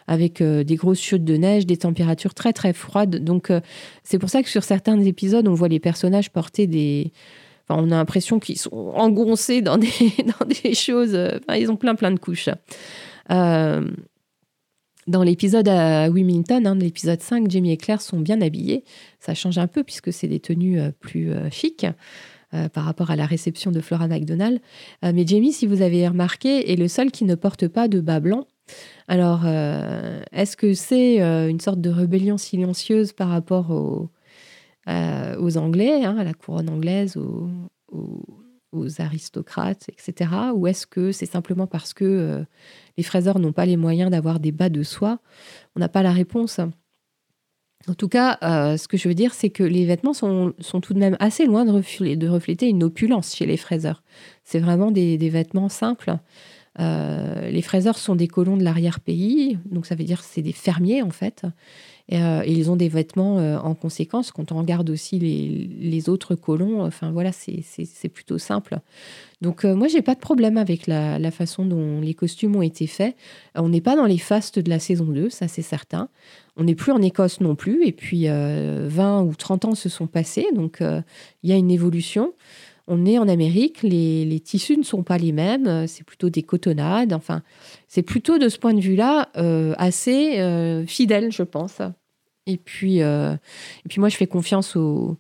[0.08, 3.24] avec euh, des grosses chutes de neige, des températures très très froides.
[3.24, 3.52] Donc
[4.04, 7.12] c'est pour ça que sur certains épisodes, on voit les personnages porter des...
[7.68, 9.88] Enfin, on a l'impression qu'ils sont engoncés dans des,
[10.40, 11.16] dans des choses...
[11.16, 12.50] Enfin, ils ont plein plein de couches.
[15.10, 18.84] Dans l'épisode à Wilmington, hein, l'épisode 5, Jamie et Claire sont bien habillés.
[19.20, 21.86] Ça change un peu puisque c'est des tenues euh, plus euh, chic
[22.54, 24.60] euh, par rapport à la réception de Flora McDonald.
[25.04, 28.20] mais Jamie, si vous avez remarqué, est le seul qui ne porte pas de bas
[28.20, 28.48] blanc.
[29.08, 36.24] Alors, est-ce que c'est une sorte de rébellion silencieuse par rapport aux, Anglais, hein, à
[36.24, 37.50] la couronne anglaise, aux,
[37.92, 38.24] aux
[39.00, 40.32] aristocrates, etc.
[40.54, 42.46] Ou est-ce que c'est simplement parce que
[42.98, 45.20] les fraiseurs n'ont pas les moyens d'avoir des bas de soie?
[45.76, 46.60] On n'a pas la réponse.
[47.88, 50.94] En tout cas, euh, ce que je veux dire, c'est que les vêtements sont, tout
[50.94, 51.72] de même assez loin de,
[52.28, 54.04] refléter, une opulence chez les fraiseurs.
[54.44, 56.18] C'est vraiment des, vêtements simples.
[56.80, 60.54] Euh, les fraiseurs sont des colons de l'arrière-pays, donc ça veut dire que c'est des
[60.54, 61.46] fermiers en fait.
[62.12, 64.32] Et ils ont des vêtements en conséquence.
[64.32, 68.80] Quand on regarde aussi les, autres colons, enfin voilà, c'est plutôt simple.
[69.42, 72.88] Donc moi, j'ai pas de problème avec la, la, façon dont les costumes ont été
[72.88, 73.16] faits.
[73.54, 76.10] On n'est pas dans les fastes de la saison 2, ça c'est certain.
[76.58, 77.86] On n'est plus en Écosse non plus.
[77.86, 82.34] Et puis 20 ou 30 ans se sont passés, donc il y a une évolution
[82.90, 86.44] on est en Amérique, les, tissus ne sont pas les mêmes, euh, c'est plutôt des
[86.44, 87.44] cotonnades, enfin,
[87.88, 91.78] c'est plutôt de ce point de vue-là euh, assez euh, fidèle, je pense.
[92.48, 93.38] Et puis, et
[93.88, 95.20] puis moi, je fais confiance aux,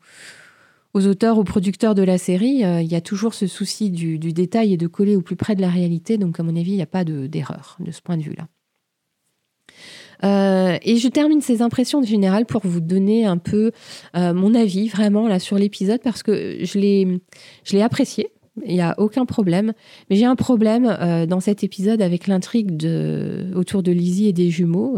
[0.95, 2.63] auteurs, aux producteurs de la série.
[2.63, 5.53] Il y a toujours ce souci du, du, détail et de coller au plus près
[5.53, 8.17] de la réalité, donc à mon avis, il n'y a pas d'erreur de ce point
[8.17, 8.47] de vue-là.
[10.23, 13.71] Euh, et je termine ces impressions générales pour vous donner un peu
[14.15, 17.21] euh, mon avis vraiment là sur l'épisode parce que je l'ai,
[17.63, 18.31] je l'ai apprécié.
[18.65, 19.73] Il n'y a aucun problème.
[20.09, 24.33] Mais j'ai un problème euh, dans cet épisode avec l'intrigue de, autour de Lizzie et
[24.33, 24.97] des jumeaux.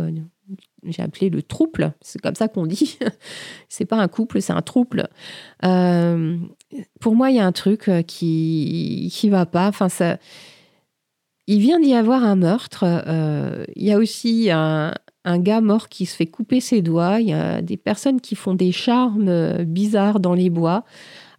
[0.84, 1.94] j'ai appelé le trouble.
[2.02, 2.98] C'est comme ça qu'on dit.
[3.70, 5.10] c'est pas un couple, c'est un trouble.
[5.62, 9.68] pour moi, il y a un truc qui qui va pas.
[9.68, 10.18] Enfin, ça.
[11.48, 12.86] Il vient d'y avoir un meurtre.
[13.76, 17.30] Il y a aussi un, un gars mort qui se fait couper ses doigts, il
[17.30, 20.84] y a des personnes qui font des charmes euh, bizarres dans les bois.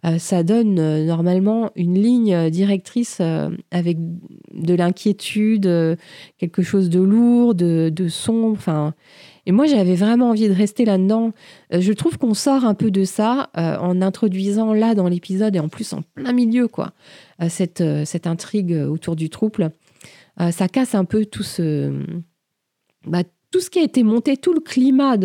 [0.05, 3.21] Euh, ça donne euh, normalement une ligne directrice
[3.71, 3.97] avec
[4.53, 5.97] de l'inquiétude,
[6.37, 8.57] quelque chose de lourd, de, sombre.
[8.57, 8.93] Enfin,
[9.45, 11.31] et moi, j'avais vraiment envie de rester là-dedans.
[11.71, 15.69] je trouve qu'on sort un peu de ça en introduisant là dans l'épisode et en
[15.69, 16.93] plus en plein milieu, quoi,
[17.49, 19.71] cette, cette intrigue autour du trouble.
[20.51, 21.91] ça casse un peu tout ce,
[23.05, 25.15] bah, tout ce qui a été monté, tout le climat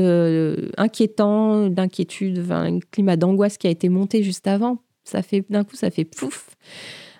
[0.77, 5.77] inquiétant, d'inquiétude, un climat d'angoisse qui a été monté juste avant, ça fait d'un coup,
[5.77, 6.51] ça fait pouf.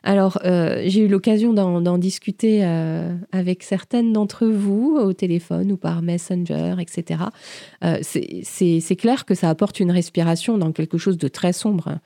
[0.03, 5.77] Alors, euh, j'ai eu l'occasion d'en discuter euh, avec certaines d'entre vous au téléphone ou
[5.77, 7.25] par Messenger, etc.
[7.85, 11.99] Euh, c'est clair que ça apporte une respiration dans quelque chose de très sombre.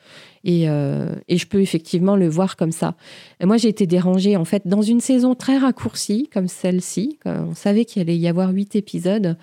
[0.45, 2.95] Et, je peux effectivement le voir comme ça.
[3.43, 7.19] Moi, j'ai été dérangée, en fait, dans une saison très raccourcie, comme celle-ci.
[7.25, 9.37] On savait qu'il allait y avoir huit épisodes.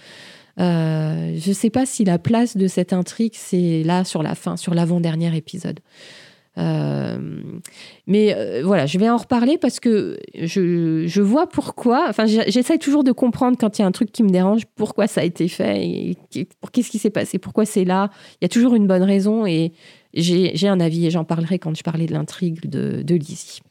[0.57, 4.57] je ne sais pas si la place de cette intrigue, c'est là, sur la fin,
[4.57, 5.79] sur l'avant-dernier épisode.
[6.57, 7.41] Euh,
[8.07, 12.07] mais euh, voilà, je vais en reparler parce que je, je vois pourquoi.
[12.09, 15.07] Enfin, j'essaie toujours de comprendre quand il y a un truc qui me dérange, pourquoi
[15.07, 16.15] ça a été fait,
[16.71, 18.09] qu'est-ce qui s'est passé, pourquoi c'est là.
[18.41, 19.73] Il y a toujours une bonne raison et
[20.13, 23.61] j'ai un avis et j'en parlerai quand je parlais de l'intrigue de, de Lizzie.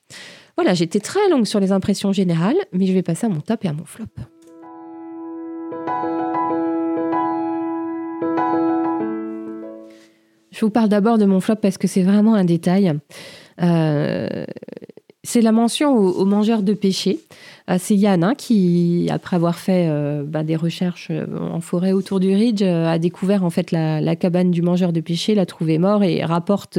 [0.57, 3.65] Voilà, j'étais très longue sur les impressions générales, mais je vais passer à mon top
[3.65, 4.07] et à mon flop.
[10.59, 12.93] Je vous parle d'abord de mon flop parce que c'est vraiment un détail.
[13.63, 14.45] Euh,
[15.23, 17.21] c'est la mention aux, mangeurs de péché.
[17.71, 22.19] Euh, c'est Yann hein, qui, après avoir fait euh, bah, des recherches en forêt autour
[22.19, 26.03] du Ridge, a découvert en fait la, cabane du mangeur de péché, l'a trouvé mort
[26.03, 26.77] et rapporte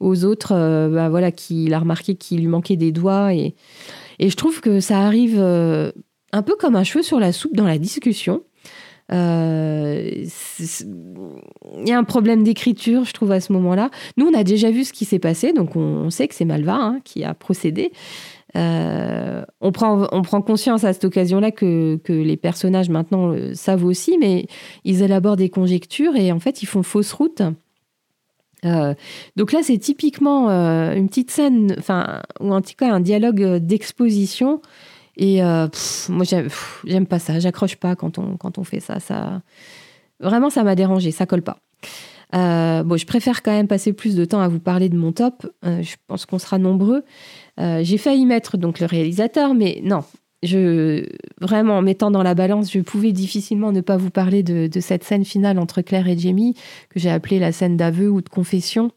[0.00, 0.52] aux autres
[0.92, 3.32] bah, voilà, qu'il a remarqué qu'il lui manquait des doigts.
[3.32, 3.54] Et,
[4.18, 7.66] et je trouve que ça arrive un peu comme un cheveu sur la soupe dans
[7.66, 8.42] la discussion.
[9.10, 10.10] Euh,
[11.76, 13.90] il y a un problème d'écriture, je trouve, à ce moment-là.
[14.16, 16.74] Nous, on a déjà vu ce qui s'est passé, donc on, sait que c'est Malva
[16.74, 17.92] hein, qui a procédé.
[18.56, 23.54] Euh, on, prend, on prend conscience à cette occasion-là que, que, les personnages maintenant le
[23.54, 24.46] savent aussi, mais
[24.84, 27.42] ils élaborent des conjectures et en fait, ils font fausse route.
[28.64, 28.94] Euh,
[29.36, 34.60] donc là, c'est typiquement une petite scène, enfin, ou en tout cas un dialogue d'exposition
[35.18, 35.66] et euh,
[36.08, 36.24] moi,
[36.84, 37.40] j'aime pas ça.
[37.40, 39.00] J'accroche pas quand on, fait ça.
[39.00, 39.42] ça...
[40.20, 41.10] Vraiment, ça m'a dérangé.
[41.10, 41.58] Ça colle pas.
[42.34, 45.12] Euh, bon, je préfère quand même passer plus de temps à vous parler de mon
[45.12, 45.46] top.
[45.64, 47.04] Euh, je pense qu'on sera nombreux.
[47.58, 50.04] J'ai failli mettre donc le réalisateur, mais non.
[51.40, 55.02] Vraiment, en mettant dans la balance, je pouvais difficilement ne pas vous parler de, cette
[55.02, 56.54] scène finale entre Claire et Jamie,
[56.90, 58.92] que j'ai appelée la scène d'aveu ou de confession.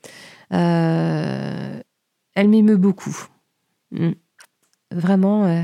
[0.51, 1.81] elle
[2.37, 3.25] m'émeut beaucoup.
[3.89, 4.11] Mm.
[4.91, 5.63] Vraiment, euh,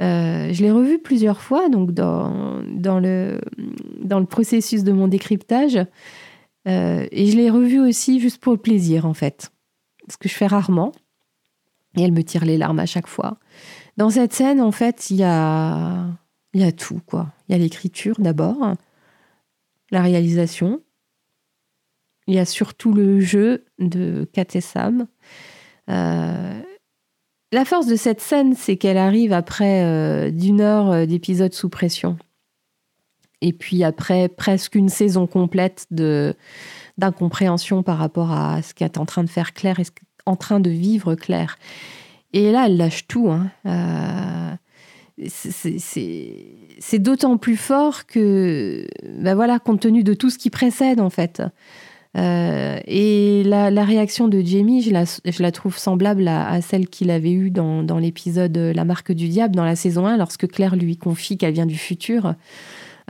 [0.00, 3.40] euh, je l'ai revu plusieurs fois, donc dans, dans, le,
[4.02, 5.78] dans le processus de mon décryptage.
[6.66, 9.50] Euh, et je l'ai revu aussi juste pour le plaisir, en fait.
[10.08, 10.92] Ce que je fais rarement.
[11.96, 13.38] Et elle me tire les larmes à chaque fois.
[13.96, 16.06] Dans cette scène, en fait, il y a,
[16.54, 17.32] y a tout, quoi.
[17.48, 18.74] Il y a l'écriture d'abord,
[19.90, 20.82] la réalisation.
[22.26, 25.06] Il y a surtout le jeu de Kat et Sam.
[27.52, 31.68] La force de cette scène, c'est qu'elle arrive après euh, d'une heure euh, d'épisode sous
[31.68, 32.18] pression.
[33.40, 39.22] Et puis après presque une saison complète d'incompréhension par rapport à ce qu'est en train
[39.22, 41.56] de faire Claire et ce qu'est en train de vivre Claire.
[42.32, 43.30] Et là, elle lâche tout.
[43.30, 43.50] Hein.
[43.64, 44.54] Euh,
[45.28, 51.10] c'est d'autant plus fort que, ben voilà, compte tenu de tout ce qui précède, en
[51.10, 51.42] fait.
[52.16, 55.04] Euh, et la, réaction de Jamie, je la,
[55.38, 59.64] la trouve semblable à, celle qu'il avait eue dans, l'épisode La marque du diable, dans
[59.64, 62.34] la saison 1, lorsque Claire lui confie qu'elle vient du futur.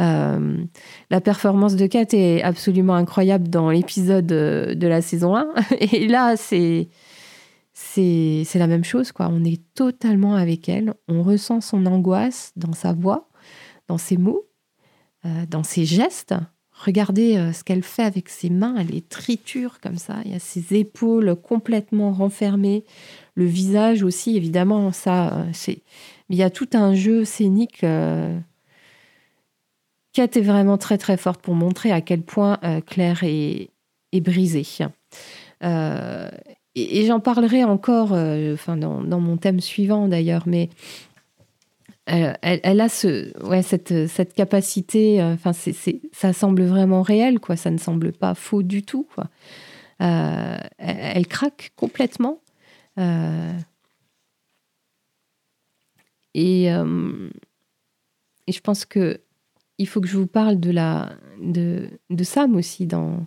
[0.00, 0.64] Euh,
[1.10, 5.48] la performance de Kat est absolument incroyable dans l'épisode de la saison 1.
[5.80, 6.88] Et là, c'est
[8.54, 9.12] la même chose.
[9.18, 10.94] On est totalement avec elle.
[11.08, 13.28] On ressent son angoisse dans sa voix,
[13.86, 14.46] dans ses mots,
[15.24, 16.34] euh, dans ses gestes.
[16.78, 18.76] Regardez euh, ce qu'elle fait avec ses mains.
[18.78, 20.16] Elle les triture comme ça.
[20.24, 22.84] Il y a ses épaules complètement renfermées.
[23.34, 24.92] Le visage aussi, évidemment.
[24.92, 25.80] Ça, c'est.
[26.30, 27.84] Il y a tout un jeu scénique
[30.18, 33.70] qui a été vraiment très très forte pour montrer à quel point euh, Claire est,
[34.12, 34.66] brisée.
[35.62, 36.28] Euh,
[36.74, 40.70] et, j'en parlerai encore euh, enfin, dans, mon thème suivant d'ailleurs, mais
[42.08, 45.52] elle, a ce, ouais, cette, cette capacité, enfin,
[46.12, 47.56] ça semble vraiment réel, quoi.
[47.56, 49.06] ça ne semble pas faux du tout.
[49.14, 49.28] Quoi.
[49.98, 52.40] elle, craque complètement.
[52.96, 53.02] et,
[56.64, 56.68] et
[58.52, 59.20] je pense que
[59.78, 63.26] il faut que je vous parle de, la, de, de Sam aussi dans,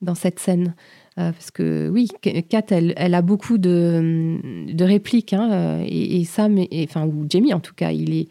[0.00, 0.74] dans cette scène.
[1.18, 2.08] Euh, parce que oui,
[2.48, 4.38] Kat, elle, elle a beaucoup de,
[4.72, 5.32] de répliques.
[5.32, 8.28] Hein, euh, et, Sam, et, enfin, ou Jamie en tout cas, il est,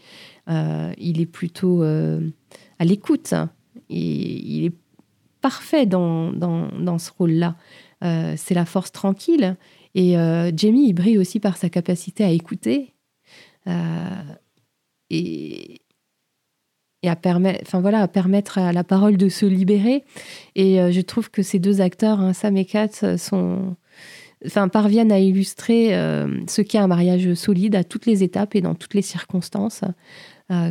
[0.49, 3.33] euh, il est plutôt à l'écoute.
[3.89, 4.73] et il est
[5.41, 7.55] parfait dans, dans, dans ce rôle-là.
[8.01, 9.55] c'est la force tranquille.
[9.95, 10.13] Et
[10.55, 12.93] Jamie, il brille aussi par sa capacité à écouter.
[15.09, 15.79] et,
[17.03, 17.17] et à
[17.61, 20.03] enfin voilà, à permettre à la parole de se libérer.
[20.55, 23.75] Et euh, je trouve que ces deux acteurs, hein, Sam et Kat, euh, sont,
[24.45, 28.61] enfin, parviennent à illustrer euh, ce qu'est un mariage solide à toutes les étapes et
[28.61, 29.81] dans toutes les circonstances,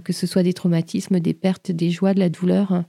[0.04, 2.84] que ce soit des traumatismes, des pertes, des joies, de la douleur.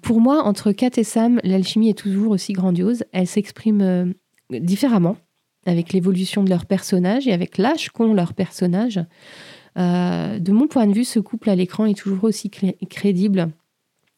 [0.00, 3.04] pour moi, entre Kat et Sam, l'alchimie est toujours aussi grandiose.
[3.12, 4.14] Elle s'exprime
[4.48, 5.18] différemment
[5.66, 9.00] avec l'évolution de leurs personnages et avec l'âge qu'ont leurs personnages.
[9.78, 13.50] Euh, de mon point de vue, ce couple à l'écran est toujours aussi crédible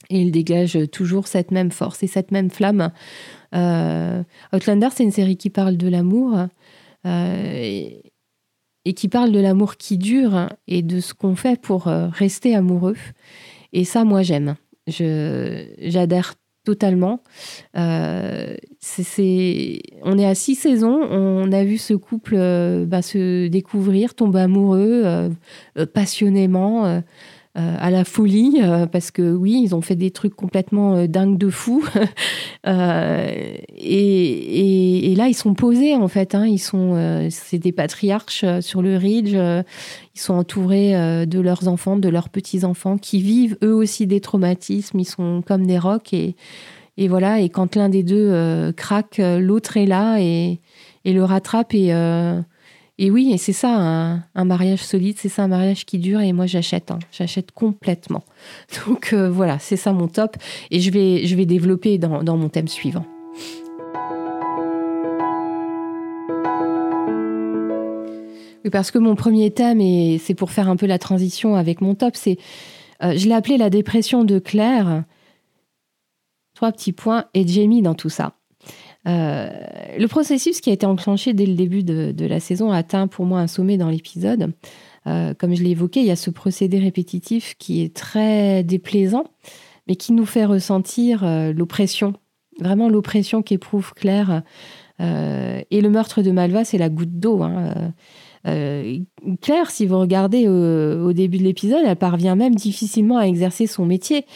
[0.09, 2.91] et il dégage toujours cette même force et cette même flamme.
[3.55, 6.47] Euh, Outlander, c'est une série qui parle de l'amour
[7.07, 7.93] euh,
[8.85, 12.97] et, qui parle de l'amour qui dure et de ce qu'on fait pour rester amoureux.
[13.73, 14.57] Et ça, moi, j'aime.
[14.89, 17.23] J'adhère totalement.
[20.03, 24.41] On est à six saisons, on a vu ce couple euh, bah, se découvrir, tomber
[24.41, 25.31] amoureux euh,
[25.93, 27.03] passionnément.
[27.57, 28.61] à la folie,
[28.93, 31.85] parce que oui, ils ont fait des trucs complètement dingues de fou.
[32.65, 33.55] et,
[35.17, 36.35] là, ils sont posés, en fait.
[36.35, 36.47] Hein.
[36.47, 39.35] ils sont, c'est des patriarches sur le Ridge.
[39.35, 45.01] ils sont entourés de leurs enfants, de leurs petits-enfants, qui vivent eux aussi des traumatismes.
[45.01, 46.15] Ils sont comme des rocs.
[46.15, 46.37] Et,
[47.03, 50.61] et voilà, et quand l'un des deux craque, l'autre est là et,
[51.07, 51.73] le rattrape.
[51.73, 51.87] Et,
[52.99, 56.21] et oui, et c'est ça un, mariage solide, c'est ça un mariage qui dure.
[56.21, 56.99] Et moi, j'achète, hein.
[57.11, 58.23] j'achète complètement.
[58.87, 60.37] Donc voilà, c'est ça mon top.
[60.71, 63.07] Et je vais, je vais développer dans, dans mon thème suivant.
[68.63, 71.81] Oui, parce que mon premier thème, et c'est pour faire un peu la transition avec
[71.81, 72.37] mon top, c'est,
[73.01, 75.05] je l'ai appelé la dépression de Claire.
[76.61, 78.35] Trois petits points et Jamie dans tout ça.
[79.09, 79.49] Euh,
[79.99, 83.41] le processus qui a été enclenché dès le début de, la saison atteint pour moi
[83.41, 84.53] un sommet dans l'épisode.
[85.07, 89.25] Euh, comme je l'ai évoqué, il y a ce procédé répétitif qui est très déplaisant,
[89.89, 92.13] mais qui nous fait ressentir euh, l'oppression,
[92.59, 94.43] vraiment l'oppression qu'éprouve Claire.
[94.99, 97.43] et le meurtre de Malva, c'est la goutte d'eau.
[97.43, 97.95] Hein.
[98.45, 103.87] Claire, si vous regardez au début de l'épisode, elle parvient même difficilement à exercer son
[103.87, 104.27] métier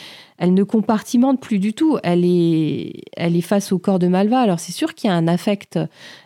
[0.44, 1.98] elle ne compartimente plus du tout.
[2.02, 4.40] Elle est, elle est face au corps de Malva.
[4.40, 5.78] Alors c'est sûr qu'il y a un affect,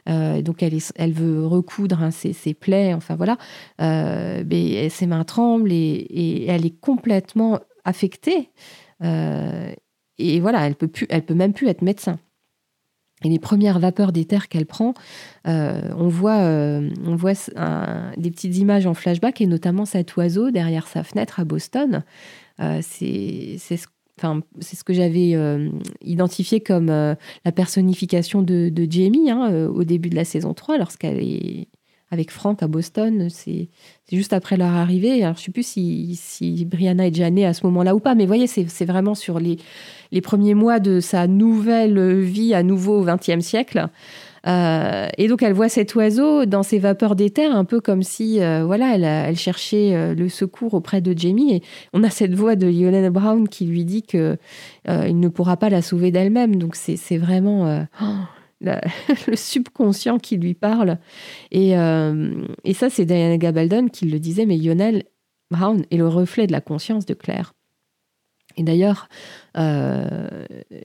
[0.09, 3.39] euh, donc elle, elle veut recoudre hein, ses, plaies, enfin voilà.
[3.81, 8.51] Euh, mais ses mains tremblent et, elle est complètement affectée.
[9.05, 9.73] Euh,
[10.19, 12.19] et voilà, elle peut plus, elle peut même plus être médecin.
[13.23, 14.95] Et les premières vapeurs d'éther qu'elle prend,
[15.45, 17.35] on voit, on voit
[18.17, 22.05] des petites images en flashback et notamment cet oiseau derrière sa fenêtre à Boston.
[22.59, 23.87] c'est ce
[24.61, 25.69] c'est ce que j'avais euh,
[26.03, 27.15] identifié comme euh,
[27.45, 31.69] la personnification de, Jamie hein, euh, au début de la saison 3, lorsqu'elle est
[32.11, 33.29] avec Frank à Boston.
[33.31, 33.69] C'est
[34.11, 35.21] juste après leur arrivée.
[35.21, 38.25] Je ne sais plus si, Brianna est déjà née à ce moment-là ou pas, mais
[38.25, 39.59] voyez, c'est vraiment sur les,
[40.11, 43.89] les premiers mois de sa nouvelle vie à nouveau au XXe siècle.
[44.49, 48.41] Euh, et donc elle voit cet oiseau dans ses vapeurs d'éther, un peu comme si
[48.41, 48.97] euh, voilà,
[49.29, 51.57] elle, cherchait euh, le secours auprès de Jamie.
[51.57, 54.37] Et on a cette voix de Lionel Brown qui lui dit que
[54.87, 56.57] il ne pourra pas la sauver d'elle-même.
[56.57, 57.87] Donc c'est vraiment
[58.61, 60.99] le subconscient qui lui parle.
[61.51, 65.05] Et, et ça, c'est Diana Gabaldon qui le disait, mais Lionel
[65.51, 67.53] Brown est le reflet de la conscience de Claire.
[68.59, 69.09] Et d'ailleurs,
[69.57, 70.29] euh,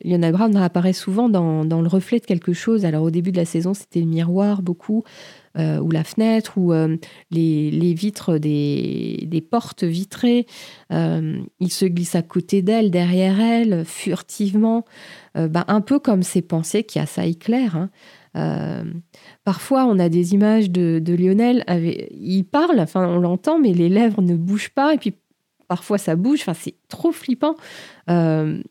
[0.05, 2.85] Lionel Brown apparaît souvent dans, le reflet de quelque chose.
[2.85, 5.03] Alors au début de la saison, c'était le miroir beaucoup,
[5.57, 6.95] euh, ou la fenêtre, ou euh,
[7.31, 10.45] les, vitres des, portes vitrées.
[10.91, 14.85] il se glisse à côté d'elle, derrière elle, furtivement,
[15.35, 17.89] ben, un peu comme ses pensées qui assaillent Claire.
[18.35, 18.85] Hein.
[19.43, 21.63] parfois, on a des images de, de Lionel.
[22.11, 24.93] il parle, enfin, on l'entend, mais les lèvres ne bougent pas.
[24.93, 25.15] Et puis,
[25.73, 26.41] parfois ça bouge.
[26.41, 27.55] Enfin, c'est trop flippant.
[28.07, 28.61] Euh,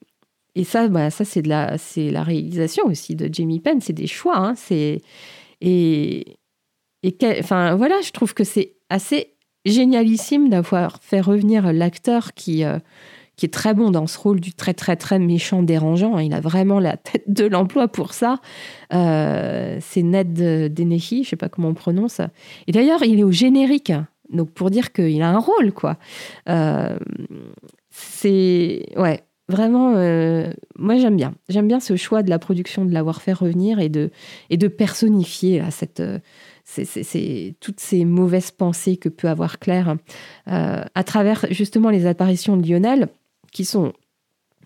[0.54, 3.80] et ça, bah, ça c'est de la, c'est la réalisation aussi de Jamie Penn.
[3.80, 4.36] C'est des choix.
[4.36, 4.54] Hein.
[4.54, 5.00] c'est
[5.60, 6.38] et
[7.02, 9.34] et enfin voilà, je trouve que c'est assez
[9.64, 12.78] génialissime d'avoir fait revenir l'acteur qui euh,
[13.34, 16.20] qui est très bon dans ce rôle du très très très méchant dérangeant.
[16.20, 18.36] Il a vraiment la tête de l'emploi pour ça.
[18.94, 20.34] Euh, c'est Ned
[20.72, 22.20] Denehy, je sais pas comment on prononce.
[22.68, 23.92] Et d'ailleurs, il est au générique.
[24.32, 25.98] Donc pour dire qu'il a un rôle, quoi.
[26.48, 26.98] Euh,
[27.90, 29.94] c'est ouais, vraiment.
[29.96, 31.34] Euh, moi j'aime bien.
[31.48, 34.10] J'aime bien ce choix de la production de l'avoir fait revenir et de
[34.50, 36.00] et de personnifier cette.
[36.00, 36.18] Euh,
[37.60, 39.96] toutes ces mauvaises pensées que peut avoir Claire
[40.46, 43.08] à travers justement les apparitions de Lionel,
[43.50, 43.92] qui sont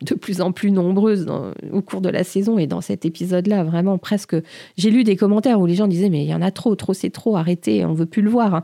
[0.03, 1.27] de plus en plus nombreuses
[1.73, 4.37] au cours de la saison et dans cet épisode-là, vraiment presque.
[4.77, 6.93] J'ai lu des commentaires où les gens disaient mais il y en a trop, trop
[6.95, 8.55] c'est trop, arrêtez, on veut plus le voir.
[8.55, 8.63] Hein.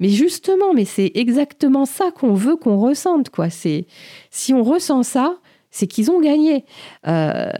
[0.00, 3.50] Mais justement, mais c'est exactement ça qu'on veut qu'on ressente quoi.
[3.50, 3.86] C'est
[4.30, 5.38] si on ressent ça,
[5.70, 6.64] c'est qu'ils ont gagné.
[7.08, 7.50] Euh,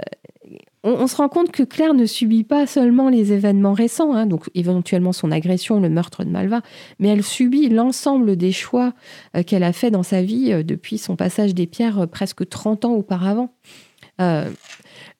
[0.85, 4.51] on, se rend compte que Claire ne subit pas seulement les événements récents, hein, donc
[4.55, 6.61] éventuellement son agression, le meurtre de Malva,
[6.99, 8.93] mais elle subit l'ensemble des choix
[9.35, 12.47] euh, qu'elle a fait dans sa vie euh, depuis son passage des pierres euh, presque
[12.47, 13.55] 30 ans auparavant.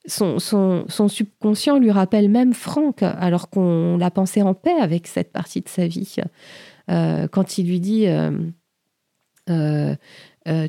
[0.07, 0.37] Son,
[0.87, 5.67] subconscient lui rappelle même Franck, alors qu'on l'a pensé en paix avec cette partie de
[5.67, 6.17] sa vie.
[6.87, 8.07] quand il lui dit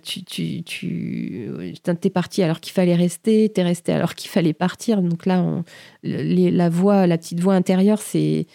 [0.03, 4.55] tu, tu, tu es parti alors qu'il fallait rester, tu es resté alors qu'il fallait
[4.55, 5.03] partir.
[5.03, 5.63] Donc là,
[6.03, 8.47] la voix, la petite voix intérieure, c'est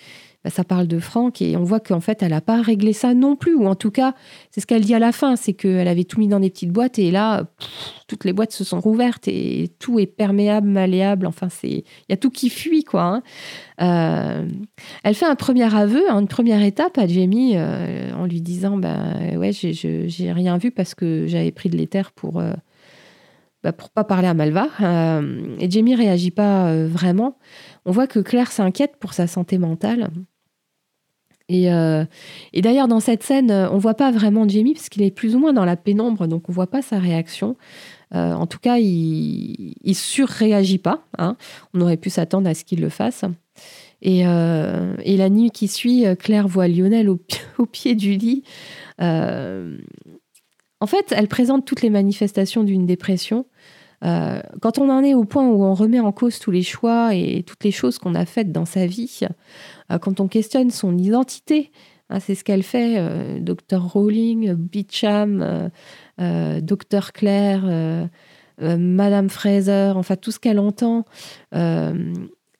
[0.44, 3.14] bah, ça parle de Franck et on voit qu'en fait, elle n'a pas réglé ça
[3.14, 3.54] non plus.
[3.54, 4.16] Ou en tout cas,
[4.50, 6.72] c'est ce qu'elle dit à la fin, c'est qu'elle avait tout mis dans des petites
[6.72, 7.46] boîtes et là,
[8.08, 11.28] toutes les boîtes se sont rouvertes et tout est perméable, malléable.
[11.28, 13.04] Enfin, c'est il y a tout qui fuit, quoi.
[13.04, 13.24] Hein.
[13.82, 14.48] Euh,
[15.04, 18.78] elle fait un premier aveu, hein, une première étape à Jamie euh, en lui disant,
[18.78, 22.40] ben ouais, j'ai rien vu parce que j'avais pris de l'éther pour...
[22.40, 22.54] Euh,
[23.64, 24.70] bah, pour pas parler à Malva.
[25.60, 27.38] et Jamie réagit pas vraiment.
[27.86, 30.10] On voit que Claire s'inquiète pour sa santé mentale.
[31.52, 32.06] Euh,
[32.54, 35.40] et, d'ailleurs, dans cette scène, on voit pas vraiment Jamie parce qu'il est plus ou
[35.40, 37.56] moins dans la pénombre, donc on voit pas sa réaction.
[38.14, 41.06] Euh, en tout cas, il, il surréagit pas.
[41.18, 41.38] Hein.
[41.74, 43.24] On aurait pu s'attendre à ce qu'il le fasse.
[44.06, 47.20] Euh, et, la nuit qui suit, Claire voit Lionel au,
[47.72, 48.44] pied du lit.
[49.00, 49.68] en
[50.88, 53.46] fait, elle présente toutes les manifestations d'une dépression.
[54.02, 57.44] quand on en est au point où on remet en cause tous les choix et
[57.44, 59.28] toutes les choses qu'on a faites dans sa vie, euh,
[60.00, 61.72] quand on questionne son identité,
[62.10, 65.70] hein, c'est ce qu'elle fait, euh, Dr Rowling, Beecham,
[66.20, 68.10] euh, Dr Claire,
[68.60, 71.06] Madame Fraser, enfin tout ce qu'elle entend.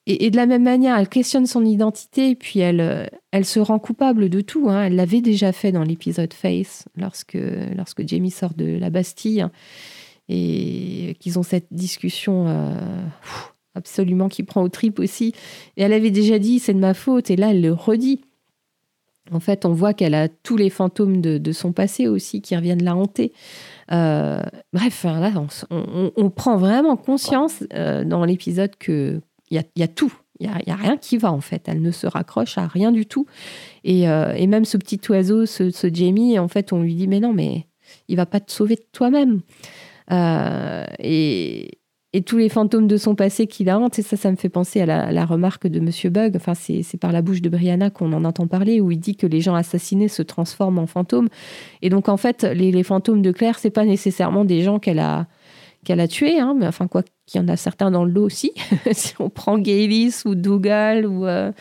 [0.08, 3.12] Et, de la même manière, elle questionne son identité, et puis elle,
[3.44, 4.68] se rend coupable de tout.
[4.68, 4.86] Hein.
[4.86, 7.38] Elle l'avait déjà fait dans l'épisode Face, lorsque,
[7.76, 9.46] lorsque Jamie sort de la Bastille,
[10.28, 12.48] et qu'ils ont cette discussion
[13.76, 15.34] absolument qui prend au trip aussi.
[15.78, 18.22] Et elle avait déjà dit c'est de ma faute, et là elle le redit.
[19.32, 22.84] En fait, on voit qu'elle a tous les fantômes de, son passé aussi qui reviennent
[22.84, 23.34] la hanter.
[23.92, 24.42] Euh,
[24.74, 25.32] bref, là,
[25.70, 30.14] on, prend vraiment conscience euh, dans l'épisode qu'il y a, tout.
[30.40, 31.64] Il n'y a, rien qui va en fait.
[31.68, 33.26] Elle ne se raccroche à rien du tout.
[33.84, 37.08] Et, euh, et même ce petit oiseau, ce, ce, Jamie, en fait, on lui dit
[37.08, 37.68] mais non, mais
[38.10, 39.42] il va pas te sauver de toi-même.
[41.00, 41.78] et,
[42.14, 44.02] et tous les fantômes de son passé qui la hantent.
[44.02, 46.36] Ça, ça me fait penser à la, remarque de Monsieur Bug.
[46.36, 49.28] Enfin, c'est par la bouche de Brianna qu'on en entend parler, où il dit que
[49.28, 51.30] les gens assassinés se transforment en fantômes.
[51.82, 55.28] Et donc, en fait, les, fantômes de Claire, c'est pas nécessairement des gens qu'elle a
[55.84, 58.24] qu'elle a tués, hein, mais enfin quoi qu'il y en a certains dans le lot
[58.24, 58.52] aussi.
[58.92, 61.52] si on prend Gaylis ou Dougal ou euh,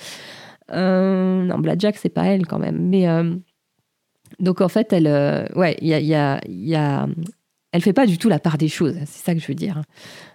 [0.72, 2.86] euh, non Blackjack, c'est pas elle quand même.
[2.90, 3.34] Mais euh,
[4.38, 5.06] donc en fait, elle,
[5.56, 7.08] ouais, il y a, y, y a
[7.72, 8.96] elle fait pas du tout la part des choses.
[9.06, 9.82] C'est ça que je veux dire.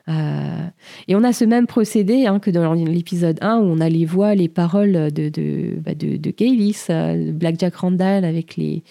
[0.07, 4.05] Et on a ce même procédé hein, que dans l'épisode 1 où on a les
[4.05, 8.83] voix, les paroles de, de, bah de, de Black Jack Randall avec les,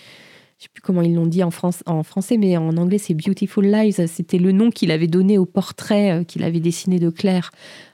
[0.64, 3.12] je sais plus comment ils l'ont dit en, France, en français, mais en anglais c'est
[3.12, 4.08] Beautiful Lies.
[4.08, 7.50] C'était le nom qu'il avait donné au portrait euh, qu'il avait dessiné de Claire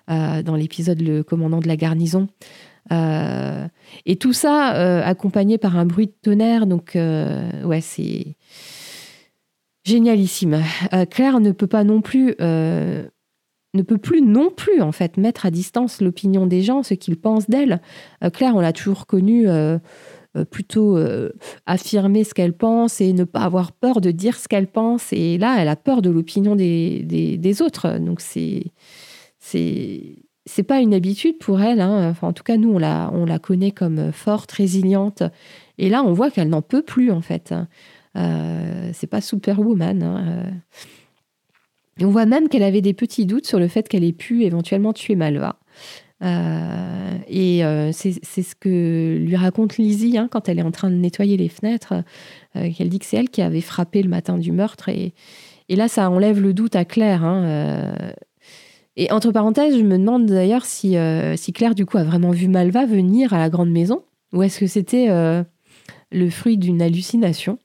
[0.09, 2.29] euh, dans l'épisode Le commandant de la garnison.
[2.93, 3.67] Euh,
[4.07, 4.69] et tout ça
[5.05, 6.67] accompagné par un bruit de tonnerre.
[6.67, 8.37] Donc, ouais, c'est
[9.85, 10.63] génialissime.
[11.11, 15.51] Claire ne peut pas non plus ne peut plus non plus en fait mettre à
[15.53, 17.81] distance l'opinion des gens, ce qu'ils pensent d'elle.
[18.33, 19.49] Claire, on l'a toujours connue
[20.37, 21.31] euh, plutôt euh,
[21.67, 25.13] affirmer ce qu'elle pense et ne pas avoir peur de dire ce qu'elle pense.
[25.13, 27.99] Et là, elle a peur de l'opinion des, des, autres.
[27.99, 28.65] Donc, c'est.
[30.47, 31.81] C'est pas une habitude pour elle.
[31.81, 32.11] Hein.
[32.11, 35.23] Enfin, en tout cas, nous, on la, on la connaît comme forte, résiliente.
[35.79, 37.53] Et là, on voit qu'elle n'en peut plus, en fait.
[38.17, 40.03] Euh, c'est pas Superwoman.
[40.03, 40.45] Hein.
[41.99, 44.45] Et on voit même qu'elle avait des petits doutes sur le fait qu'elle ait pu
[44.45, 45.59] éventuellement tuer Malva.
[46.23, 50.91] Euh, et euh, c'est ce que lui raconte Lizzie hein, quand elle est en train
[50.91, 51.95] de nettoyer les fenêtres,
[52.57, 54.89] euh, qu'elle dit que c'est elle qui avait frappé le matin du meurtre.
[54.89, 55.15] Et,
[55.69, 57.25] et là, ça enlève le doute à Claire.
[57.25, 57.95] Hein,
[58.97, 60.97] et entre parenthèses, je me demande d'ailleurs si,
[61.37, 64.03] si Claire, du coup, a vraiment vu Malva venir à la grande maison,
[64.33, 65.07] ou est-ce que c'était
[66.11, 67.59] le fruit d'une hallucination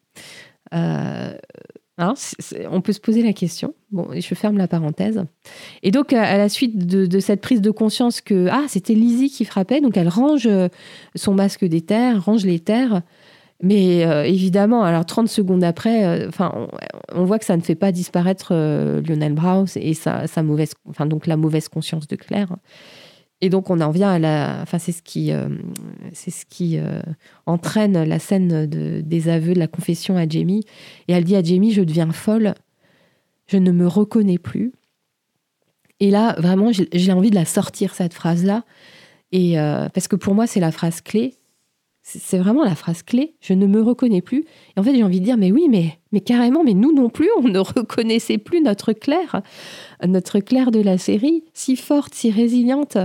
[1.98, 2.14] Hein,
[2.70, 3.74] on peut se poser la question.
[3.92, 5.24] Bon, je ferme la parenthèse.
[5.82, 9.46] Et donc, à la suite de, cette prise de conscience que ah, c'était Lizzie qui
[9.46, 10.68] frappait, donc elle range euh,
[11.16, 13.02] son masque d'éther, range l'éther.
[13.64, 16.30] Mais euh, évidemment, alors 30 secondes après, euh,
[17.14, 20.74] on, voit que ça ne fait pas disparaître Lionel Browse et sa, mauvaise,
[21.06, 22.58] donc la mauvaise conscience de Claire.
[23.42, 25.50] Et donc on en vient à la, enfin c'est ce qui, euh,
[26.14, 27.02] c'est ce qui euh,
[27.46, 30.64] entraîne la scène de, des aveux de la confession à Jamie.
[31.08, 32.56] Et elle dit à Jamie, je deviens folle,
[33.48, 34.72] je ne me reconnais plus.
[36.00, 38.64] Et là, vraiment, j'ai envie de la sortir cette phrase-là,
[39.32, 41.36] et euh, parce que pour moi c'est la phrase clé.
[42.08, 43.34] C'est vraiment la phrase clé.
[43.42, 44.46] Je ne me reconnais plus.
[44.76, 47.10] Et en fait, j'ai envie de dire, mais oui, mais, mais carrément, mais nous non
[47.10, 49.42] plus, on ne reconnaissait plus notre Claire,
[50.06, 53.00] notre Claire de la série, si forte, si résiliente.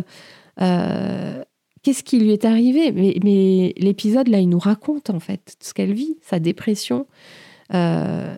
[0.60, 1.42] Euh,
[1.82, 2.92] qu'est-ce qui lui est arrivé?
[2.92, 7.06] Mais, mais l'épisode, là, il nous raconte, en fait, ce qu'elle vit, sa dépression.
[7.72, 8.36] Euh,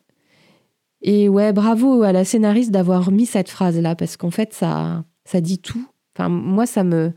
[1.03, 5.41] et ouais, bravo à la scénariste d'avoir mis cette phrase-là, parce qu'en fait, ça, ça
[5.41, 5.85] dit tout.
[6.17, 7.13] Enfin, moi, ça me.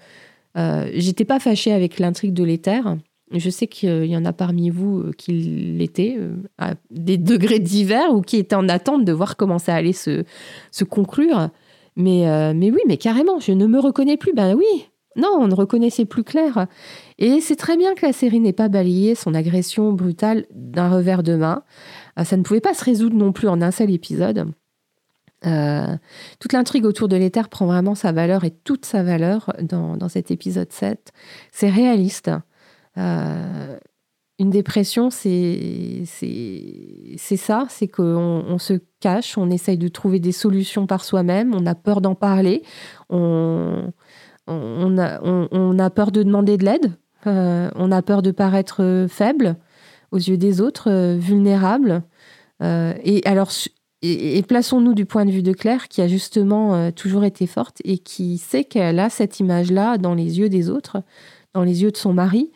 [0.57, 2.97] Euh, J'étais pas fâchée avec l'intrigue de l'éther.
[3.31, 7.59] Je sais qu'il y en a parmi vous euh, qui l'étaient, euh, à des degrés
[7.59, 10.23] divers, ou qui étaient en attente de voir comment ça allait se,
[10.71, 11.49] se conclure.
[11.95, 14.33] Mais, euh, mais oui, mais carrément, je ne me reconnais plus.
[14.33, 16.67] Ben oui, non, on ne reconnaissait plus clair.
[17.17, 21.23] Et c'est très bien que la série n'ait pas balayé son agression brutale d'un revers
[21.23, 21.63] de main.
[22.23, 24.51] Ça ne pouvait pas se résoudre non plus en un seul épisode.
[25.41, 30.09] toute l'intrigue autour de l'éther prend vraiment sa valeur et toute sa valeur dans, dans
[30.09, 31.11] cet épisode 7.
[31.51, 32.29] C'est réaliste.
[32.97, 33.77] Euh,
[34.37, 40.87] une dépression, c'est ça, c'est qu'on on se cache, on essaye de trouver des solutions
[40.87, 42.61] par soi-même, on a peur d'en parler,
[43.09, 43.93] on,
[44.47, 46.91] on, a, on, a, peur de demander de l'aide,
[47.27, 49.55] euh, on a peur de paraître faible
[50.11, 52.03] aux yeux des autres, euh, vulnérable.
[52.61, 53.51] et alors,
[54.01, 57.99] et, plaçons-nous du point de vue de Claire, qui a justement toujours été forte et
[57.99, 61.01] qui sait qu'elle a cette image-là dans les yeux des autres,
[61.53, 62.51] dans les yeux de son mari.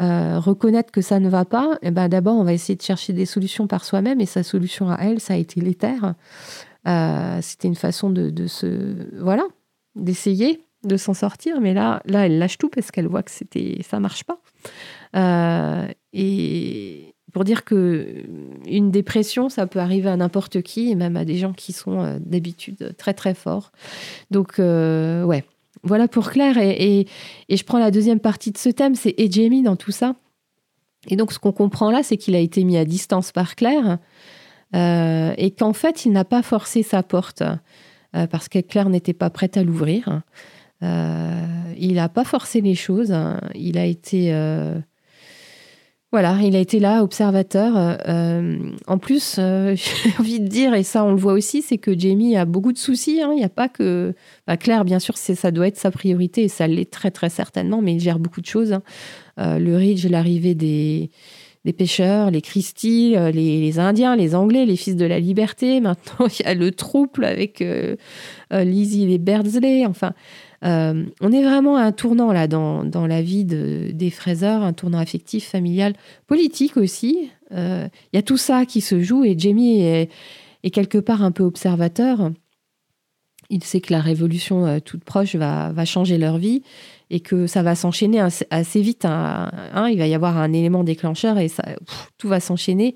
[0.00, 3.12] Euh, reconnaître que ça ne va pas, eh ben d'abord, on va essayer de chercher
[3.12, 4.20] des solutions par soi-même.
[4.20, 6.14] Et sa solution à elle, ça a été l'éther.
[6.88, 9.20] Euh, C'était une façon de, se.
[9.20, 9.46] Voilà,
[9.96, 11.60] d'essayer de s'en sortir.
[11.60, 14.40] Mais là, là, elle lâche tout parce qu'elle voit que c'était, ça marche pas.
[15.16, 18.24] Euh, et pour dire que
[18.66, 22.18] une dépression, ça peut arriver à n'importe qui, et même à des gens qui sont
[22.24, 23.70] d'habitude très très forts.
[24.30, 25.44] Donc, ouais,
[25.82, 26.58] voilà pour Claire.
[26.58, 27.06] Et,
[27.48, 30.14] je prends la deuxième partie de ce thème, c'est et Jamie dans tout ça.
[31.08, 33.98] Et donc, ce qu'on comprend là, c'est qu'il a été mis à distance par Claire
[34.74, 39.14] euh, et qu'en fait, il n'a pas forcé sa porte euh, parce que Claire n'était
[39.14, 40.22] pas prête à l'ouvrir.
[40.82, 43.14] Euh, il n'a pas forcé les choses.
[43.54, 44.30] Il a été
[46.12, 47.74] voilà, il a été là, observateur.
[47.76, 48.58] Euh,
[48.88, 51.96] en plus, euh, j'ai envie de dire, et ça on le voit aussi, c'est que
[51.96, 53.22] Jamie a beaucoup de soucis.
[53.22, 53.30] Hein.
[53.32, 54.14] Il n'y a pas que...
[54.46, 57.80] Bah, Claire, bien sûr, ça doit être sa priorité, et ça l'est très très certainement,
[57.80, 58.72] mais il gère beaucoup de choses.
[58.72, 58.82] Hein.
[59.38, 61.10] Euh, le Ridge, l'arrivée des,
[61.78, 65.80] pêcheurs, les Christie, les, Indiens, les Anglais, les Fils de la Liberté.
[65.80, 67.64] Maintenant, il y a le trouble avec
[68.50, 69.86] Lizzie et les Beardsley.
[69.86, 70.12] Enfin...
[70.64, 74.98] Euh, on est vraiment à un tournant là dans, la vie des fraiseurs, un tournant
[74.98, 75.94] affectif, familial,
[76.26, 77.30] politique aussi.
[77.52, 80.10] Euh, il y a tout ça qui se joue et Jamie est,
[80.72, 82.30] quelque part un peu observateur.
[83.48, 86.62] il sait que la révolution toute proche va, va changer leur vie
[87.10, 89.04] et que ça va s'enchaîner assez, vite.
[89.04, 89.50] Hein.
[89.74, 91.50] Hein, il va y avoir un élément déclencheur et
[92.18, 92.94] tout va s'enchaîner.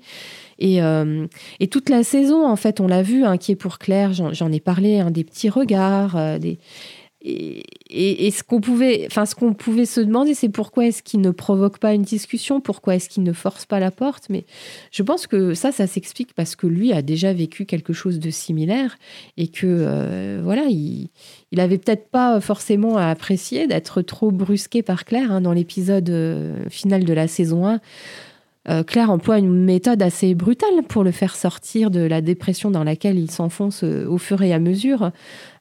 [0.57, 1.27] Et, euh,
[1.69, 4.61] toute la saison, en fait, on l'a vu, hein, qui est pour Claire, j'en ai
[4.61, 6.59] parlé, des petits regards, euh, des,
[7.27, 11.31] et, ce qu'on pouvait, enfin, ce qu'on pouvait se demander, c'est pourquoi est-ce qu'il ne
[11.31, 14.25] provoque pas une discussion, pourquoi est-ce qu'il ne force pas la porte?
[14.29, 14.45] Mais
[14.91, 18.29] je pense que ça, ça s'explique parce que lui a déjà vécu quelque chose de
[18.29, 18.97] similaire
[19.37, 21.09] et que euh, voilà, il,
[21.57, 26.69] avait peut-être pas forcément à apprécier d'être trop brusqué par Claire hein, dans l'épisode euh,
[26.69, 27.79] final de la saison 1.
[28.69, 32.83] Euh, Claire emploie une méthode assez brutale pour le faire sortir de la dépression dans
[32.83, 35.11] laquelle il s'enfonce euh, au fur et à mesure.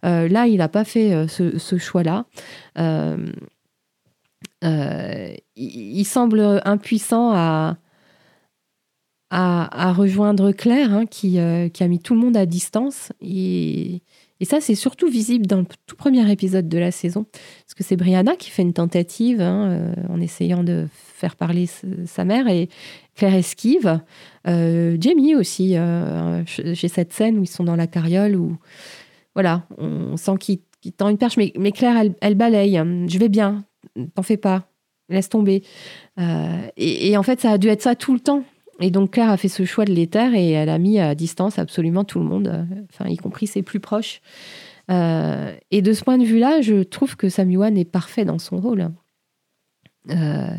[0.04, 2.26] Euh, là, il n'a pas fait ce, choix-là.
[5.56, 7.76] Il, semble impuissant à,
[9.30, 11.38] à, rejoindre Claire, hein, qui,
[11.72, 13.12] qui, a mis tout le monde à distance.
[13.20, 14.02] Et,
[14.40, 17.82] et ça, c'est surtout visible dans le tout premier épisode de la saison, parce que
[17.82, 20.86] c'est Brianna qui fait une tentative hein, en essayant de
[21.24, 21.66] faire parler
[22.06, 22.68] sa mère et
[23.14, 24.00] Claire esquive.
[24.46, 28.58] Euh, Jamie aussi, euh, j'ai cette scène où ils sont dans la carriole, où
[29.34, 30.60] voilà, on sent qu'il
[30.96, 32.76] tend une perche, mais, Claire, elle, balaye.
[33.08, 33.64] Je vais bien,
[34.14, 34.68] t'en fais pas,
[35.08, 35.62] laisse tomber.
[36.18, 38.44] et, et en fait, ça a dû être ça tout le temps.
[38.80, 41.58] Et donc Claire a fait ce choix de l'éther et elle a mis à distance
[41.58, 44.20] absolument tout le monde, euh, enfin, y compris ses plus proches.
[44.90, 48.38] Euh, et de ce point de vue-là, je trouve que Sam Yuan est parfait dans
[48.38, 48.90] son rôle.
[50.10, 50.54] Euh,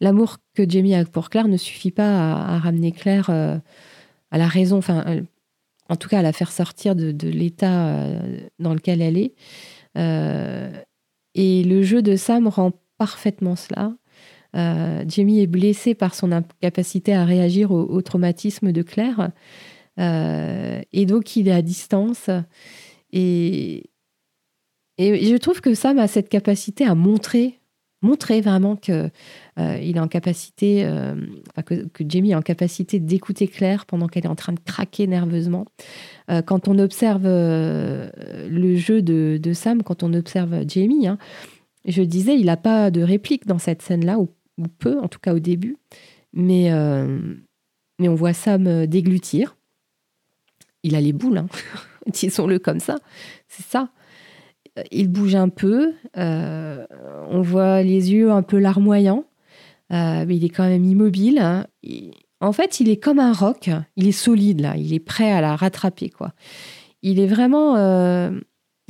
[0.00, 4.78] l'amour que Jamie a pour Claire ne suffit pas à, ramener Claire à la raison,
[4.78, 5.22] enfin,
[5.88, 7.96] en tout cas à la faire sortir de, l'état
[8.58, 9.34] dans lequel elle est.
[11.34, 13.94] et le jeu de Sam rend parfaitement cela.
[14.56, 19.30] Euh, Jamie est blessé par son incapacité à réagir au, traumatisme de Claire.
[19.98, 22.30] Euh, et donc, il est à distance.
[23.12, 23.84] Et
[24.98, 27.59] je trouve que Sam a cette capacité à montrer,
[28.02, 29.10] montrer vraiment que
[29.58, 30.88] euh, il est en capacité,
[31.66, 35.66] que, Jamie est en capacité d'écouter Claire pendant qu'elle est en train de craquer nerveusement.
[36.46, 41.18] quand on observe le jeu de, Sam, quand on observe Jamie, hein,
[41.86, 44.28] je disais, il n'a pas de réplique dans cette scène-là, ou
[44.78, 45.76] peu, en tout cas au début.
[46.32, 47.18] Mais, euh,
[47.98, 49.56] mais on voit Sam euh, déglutir.
[50.82, 51.46] Il a les boules, hein.
[52.06, 52.96] disons-le comme ça.
[53.48, 53.90] C'est ça.
[54.90, 55.92] Il bouge un peu.
[56.16, 56.86] Euh,
[57.30, 59.24] on voit les yeux un peu larmoyants.
[59.90, 61.38] mais il est quand même immobile.
[61.38, 61.66] Hein.
[62.40, 63.70] en fait, il est comme un roc.
[63.96, 64.76] Il est solide, là.
[64.76, 66.32] Il est prêt à la rattraper, quoi.
[67.02, 67.74] Il est vraiment...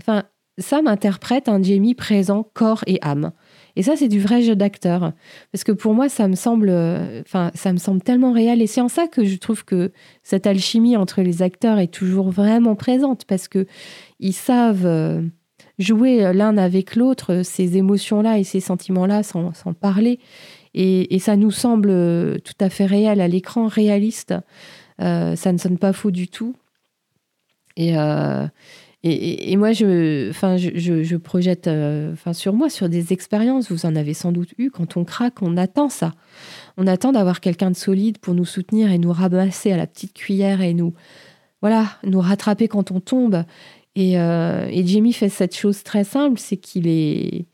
[0.01, 0.25] Enfin,
[0.59, 3.33] Sam interprète un Jamie présent corps et âme.
[3.77, 5.13] Et ça, c'est du vrai jeu d'acteur.
[5.53, 6.71] Parce que pour moi, ça me semble,
[7.21, 8.61] enfin, ça me semble tellement réel.
[8.61, 12.31] Et c'est en ça que je trouve que cette alchimie entre les acteurs est toujours
[12.31, 13.25] vraiment présente.
[13.25, 13.67] Parce que
[14.19, 15.23] ils savent euh,
[15.81, 20.21] jouer l'un avec l'autre ces émotions-là et ces sentiments-là sans, parler.
[20.75, 24.35] Et, ça nous semble tout à fait réel à l'écran, réaliste.
[25.01, 26.55] Euh, ça ne sonne pas faux du tout.
[27.77, 28.47] Et, euh,
[29.03, 34.31] et, moi, je, je, projette euh, sur moi, sur des expériences, vous en avez sans
[34.31, 36.13] doute eu, quand on craque, on attend ça.
[36.77, 40.13] On attend d'avoir quelqu'un de solide pour nous soutenir et nous ramasser à la petite
[40.13, 40.93] cuillère et nous,
[41.63, 43.45] voilà, nous rattraper quand on tombe.
[44.01, 47.45] Et, euh, Jimmy fait cette chose très simple, c'est qu'il est,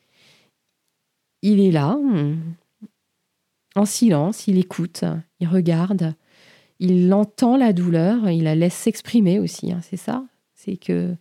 [1.42, 1.98] il est là,
[3.74, 5.02] en silence, il écoute,
[5.40, 6.14] il regarde,
[6.78, 10.24] il entend la douleur, il la laisse s'exprimer aussi, hein, c'est ça?
[10.54, 11.16] C'est que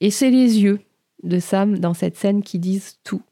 [0.00, 0.80] et c'est les yeux
[1.24, 3.22] de Sam dans cette scène qui disent tout.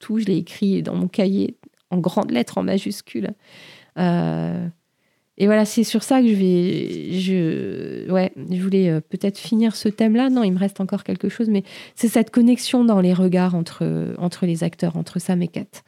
[0.00, 1.56] Tout, je l'ai écrit dans mon cahier
[1.88, 3.32] en grandes lettres, en majuscules.
[3.96, 4.68] Euh,
[5.36, 8.10] et voilà, c'est sur ça que je vais.
[8.12, 10.30] Ouais, je voulais euh, peut-être finir ce thème-là.
[10.30, 11.64] Non, il me reste encore quelque chose, mais
[11.94, 15.82] c'est cette connexion dans les regards entre, entre les acteurs, entre Sam et Kat.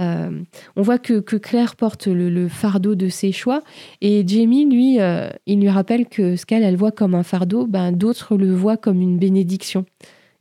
[0.00, 0.42] Euh,
[0.76, 3.62] on voit que, Claire porte le, fardeau de ses choix
[4.00, 7.66] et Jamie, lui, euh, il lui rappelle que ce qu'elle elle voit comme un fardeau,
[7.66, 9.84] ben, d'autres le voient comme une bénédiction.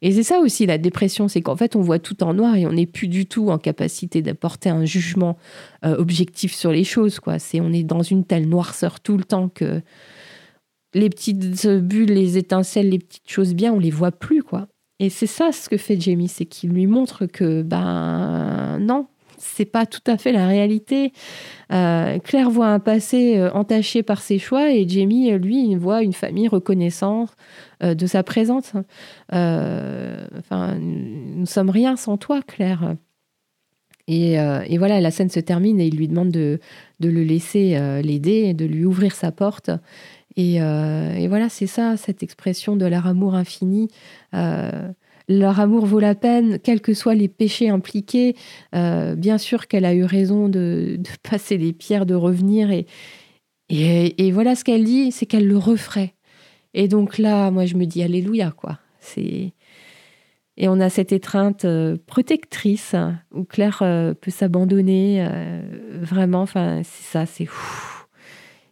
[0.06, 2.68] Et c'est ça aussi la dépression, c'est qu'en fait on voit tout en noir et
[2.68, 5.38] on n'est plus du tout en capacité d'apporter un jugement
[5.86, 7.22] euh, objectif sur les choses.
[7.22, 7.40] Quoi.
[7.40, 9.82] C'est, on est dans une telle noirceur tout le temps que
[10.94, 14.44] les petites bulles, les étincelles, les petites choses bien, on les voit plus.
[14.44, 14.68] quoi.
[15.00, 19.08] Et c'est ça ce que fait Jamie, c'est qu'il lui montre que ben non,
[19.44, 21.14] c'est pas tout à fait la réalité.
[21.72, 26.04] Euh, Claire voit un passé euh, entaché par ses choix et Jamie, euh, lui, voit
[26.04, 27.32] une famille reconnaissante
[27.82, 28.72] de sa présence.
[29.32, 32.96] nous sommes rien sans toi, Claire.
[34.08, 34.38] Et,
[34.78, 36.60] voilà, la scène se termine et il lui demande de,
[37.02, 39.70] le laisser l'aider, de lui ouvrir sa porte.
[40.38, 40.60] Et,
[41.28, 43.90] voilà, c'est ça, cette expression de leur amour infini.
[45.30, 48.36] Leur amour vaut la peine, quels que soient les péchés impliqués.
[48.74, 52.70] bien sûr qu'elle a eu raison de, passer les pierres, de revenir.
[53.70, 56.14] Et, voilà ce qu'elle dit, c'est qu'elle le referait.
[56.74, 58.80] Et donc là, moi, je me dis Alléluia, quoi.
[59.00, 59.54] C'est
[60.56, 62.96] et on a cette étreinte euh, protectrice
[63.34, 65.62] où Claire euh, peut s'abandonner euh,
[66.02, 66.42] vraiment.
[66.42, 67.48] Enfin, c'est ça, c'est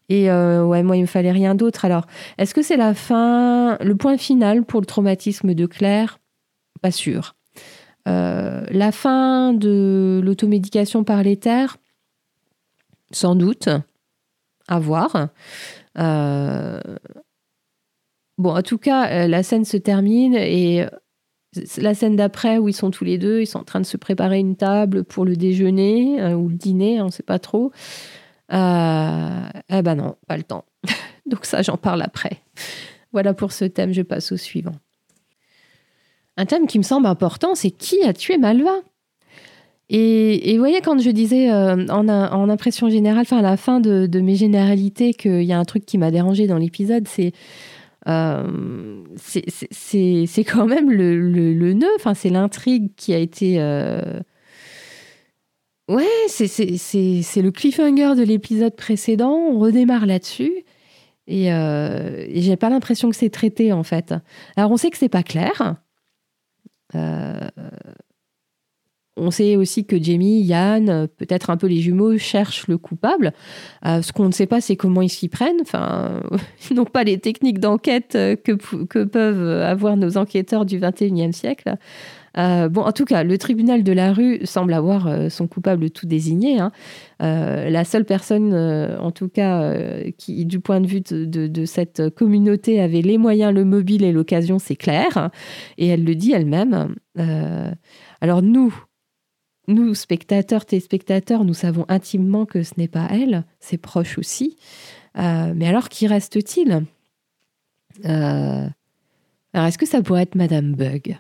[0.10, 1.86] Et ouais, moi, il me fallait rien d'autre.
[1.86, 2.06] Alors,
[2.38, 6.20] est-ce que c'est la fin, le point final pour le traumatisme de Claire?
[6.82, 7.36] Pas sûr.
[8.06, 11.78] la fin de l'automédication par l'éther
[13.12, 13.70] Sans doute.
[14.68, 15.30] À voir.
[18.38, 20.88] Bon, en tout cas, la scène se termine et
[21.78, 23.98] la scène d'après où ils sont tous les deux, ils sont en train de se
[23.98, 27.72] préparer une table pour le déjeuner euh, ou le dîner, on ne sait pas trop.
[28.54, 30.66] Euh, eh ben non, pas le temps.
[31.26, 32.42] Donc ça, j'en parle après.
[33.12, 34.76] Voilà pour ce thème, je passe au suivant.
[36.42, 38.80] Un thème qui me semble important, c'est qui a tué Malva?
[39.90, 44.20] Et, vous voyez, quand je disais euh, en, impression générale, enfin à la fin de,
[44.20, 47.34] mes généralités, qu'il y a un truc qui m'a dérangé dans l'épisode, c'est
[48.08, 49.04] euh,
[50.48, 53.58] quand même le, le, nœud, c'est l'intrigue qui a été.
[53.60, 54.20] Euh...
[55.90, 59.36] Ouais, c'est le cliffhanger de l'épisode précédent.
[59.36, 60.64] On redémarre là-dessus.
[61.28, 64.16] Et, et j'ai pas l'impression que c'est traité, en fait.
[64.56, 65.76] Alors, on sait que c'est pas clair.
[66.96, 67.50] Euh,
[69.18, 73.34] on sait aussi que Jamie, Yann, peut-être un peu les jumeaux, cherchent le coupable.
[73.86, 75.62] Euh, ce qu'on ne sait pas, c'est comment ils s'y prennent.
[75.62, 76.22] Enfin,
[76.70, 78.54] ils n'ont pas les techniques d'enquête que,
[78.86, 81.76] que, peuvent avoir nos enquêteurs du 21e siècle.
[82.38, 85.90] Euh, bon, en tout cas, le tribunal de la rue semble avoir euh, son coupable
[85.90, 86.60] tout désigné.
[86.60, 86.72] Hein.
[87.20, 89.74] la seule personne, en tout cas,
[90.18, 94.60] qui, du point de vue de, cette communauté, avait les moyens, le mobile et l'occasion,
[94.60, 95.30] c'est Claire.
[95.78, 96.96] Et elle le dit elle-même.
[98.22, 98.74] alors nous,
[99.68, 104.58] nous, spectateurs, téléspectateurs, nous savons intimement que ce n'est pas elle, c'est proche aussi.
[105.18, 106.86] Euh, mais alors, qui reste-t-il?
[108.06, 108.68] Euh,
[109.54, 111.20] Alors, est-ce que ça pourrait être Madame Bug?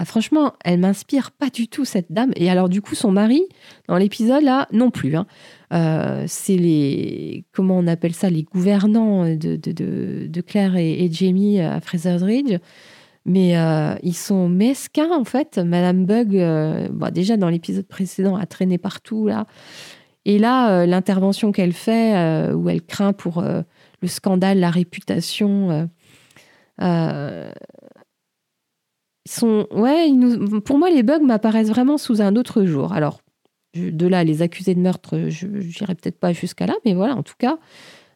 [0.00, 2.30] Ah, Franchement, elle m'inspire pas du tout, cette dame.
[2.34, 3.42] Et alors, du coup, son mari,
[3.86, 5.14] dans l'épisode, là, non plus.
[5.14, 5.26] Hein.
[5.74, 7.44] Euh, c'est les.
[7.52, 12.56] Comment on appelle ça Les gouvernants de, Claire et, Jamie à Fraser's Ridge.
[13.26, 15.58] Mais euh, ils sont mesquins, en fait.
[15.58, 19.46] Madame Bug, euh, déjà dans l'épisode précédent, a traîné partout, là.
[20.24, 25.88] Et là, l'intervention qu'elle fait, où elle craint pour le scandale, la réputation,
[29.42, 30.10] Ouais,
[30.64, 32.92] pour moi, les bugs m'apparaissent vraiment sous un autre jour.
[32.92, 33.20] Alors,
[33.74, 37.22] de là, les accusés de meurtre, je n'irai peut-être pas jusqu'à là, mais voilà, en
[37.22, 37.58] tout cas,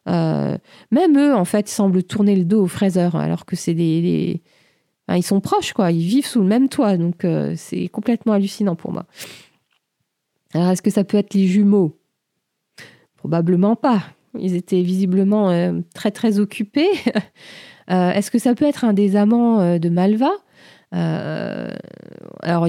[0.05, 4.41] même eux, en fait, semblent tourner le dos aux fraiseurs, alors que c'est des,
[5.13, 5.91] ils sont proches, quoi.
[5.91, 6.97] Ils vivent sous le même toit.
[6.97, 9.05] Donc, euh, c'est complètement hallucinant pour moi.
[10.53, 11.99] Alors, est-ce que ça peut être les jumeaux?
[13.17, 14.03] Probablement pas.
[14.37, 16.89] Ils étaient visiblement euh, très, très occupés.
[17.91, 20.31] Euh, est-ce que ça peut être un des amants de Malva?
[20.91, 22.67] Alors,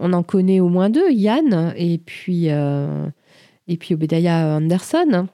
[0.00, 5.28] on en connaît au moins deux, Yann et puis, et puis Obedaya Anderson.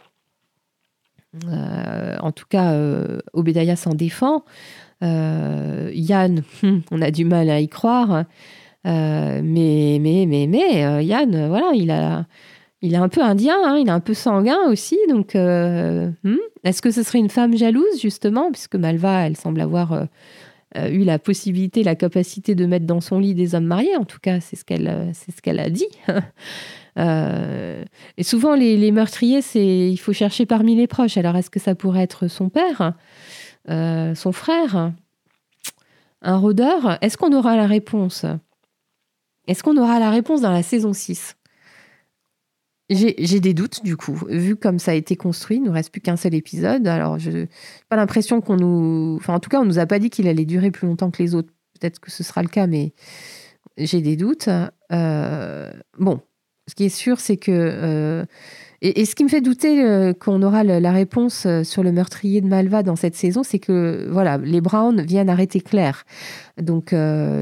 [1.44, 2.74] en tout cas,
[3.32, 4.44] Obedaya s'en défend.
[5.02, 8.24] Euh, Yann, hum, on a du mal à y croire.
[8.86, 12.24] Euh, mais, mais, mais, mais, euh, Yann, voilà, il a,
[12.82, 14.98] il est un peu indien, hein, il est un peu sanguin aussi.
[15.08, 20.06] Donc, hum, est-ce que ce serait une femme jalouse, justement, puisque Malva, elle semble avoir
[20.90, 23.96] eu la possibilité, la capacité de mettre dans son lit des hommes mariés.
[23.96, 25.88] En tout cas, c'est ce qu'elle, c'est ce qu'elle a dit.
[26.96, 31.16] et souvent, les, les meurtriers, c'est, il faut chercher parmi les proches.
[31.16, 32.94] Alors, est-ce que ça pourrait être son père
[33.68, 34.92] euh, son frère,
[36.22, 38.24] un rôdeur, est-ce qu'on aura la réponse?
[39.48, 41.36] Est-ce qu'on aura la réponse dans la saison 6
[42.89, 45.91] j'ai des doutes du coup, vu comme ça a été construit, il ne nous reste
[45.91, 46.87] plus qu'un seul épisode.
[46.87, 47.49] Alors, je n'ai
[47.89, 49.16] pas l'impression qu'on nous.
[49.18, 51.22] Enfin, en tout cas, on nous a pas dit qu'il allait durer plus longtemps que
[51.22, 51.53] les autres.
[51.78, 52.93] Peut-être que ce sera le cas, mais
[53.76, 54.49] j'ai des doutes.
[54.93, 56.20] Euh, bon,
[56.68, 58.24] ce qui est sûr, c'est que euh,
[58.82, 62.47] et, ce qui me fait douter euh, qu'on aura la réponse sur le meurtrier de
[62.47, 66.05] Malva dans cette saison, c'est que voilà, les Browns viennent arrêter Claire.
[66.61, 66.95] Donc,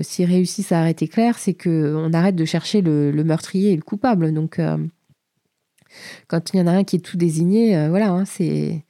[0.02, 4.32] s'ils réussissent à arrêter Claire, c'est qu'on arrête de chercher le, meurtrier et le coupable.
[4.32, 4.58] Donc,
[6.28, 8.84] quand il y en a un qui est tout désigné, voilà, hein, c'est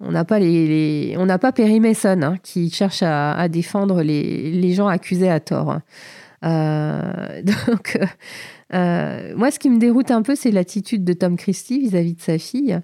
[0.00, 4.86] on n'a pas les, pas Perry Mason hein, qui cherche à, défendre les, les, gens
[4.86, 5.78] accusés à tort.
[6.44, 7.98] donc,
[8.72, 12.38] moi, ce qui me déroute un peu, c'est l'attitude de Tom Christie vis-à-vis de sa
[12.38, 12.78] fille.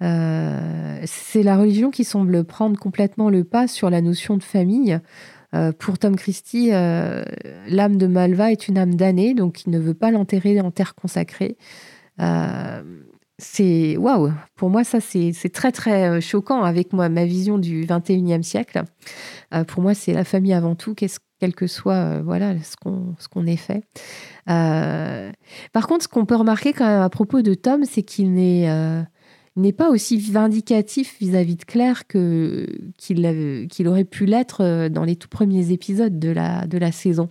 [0.00, 4.98] c'est la religion qui semble prendre complètement le pas sur la notion de famille.
[5.78, 10.10] pour Tom Christie, l'âme de Malva est une âme damnée, donc il ne veut pas
[10.10, 11.56] l'enterrer en terre consacrée
[13.38, 17.86] c'est waouh pour moi ça c'est très très euh, choquant avec moi ma vision du
[17.86, 18.82] 21e siècle.
[19.54, 23.14] Euh, pour moi c'est la famille avant tout quel que soit euh, voilà ce qu'on
[23.30, 23.84] qu'on ait fait.
[24.46, 28.68] Par contre ce qu'on peut remarquer quand même à propos de Tom c'est qu'il n'est
[29.54, 32.66] n'est pas aussi vindicatif vis-à-vis de Claire que
[32.96, 37.30] qu'il qu'il aurait pu l'être dans les tout premiers épisodes de la de la saison.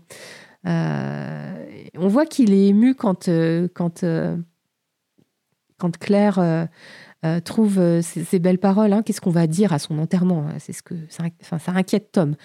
[0.63, 3.29] On voit qu'il est ému quand
[3.73, 4.05] quand
[5.77, 6.65] quand Claire euh,
[7.25, 10.55] euh, trouve euh, ces, belles paroles, hein, qu'est-ce qu'on va dire à son enterrement hein,
[10.59, 11.23] C'est ce que, ça
[11.67, 12.35] inquiète Tom.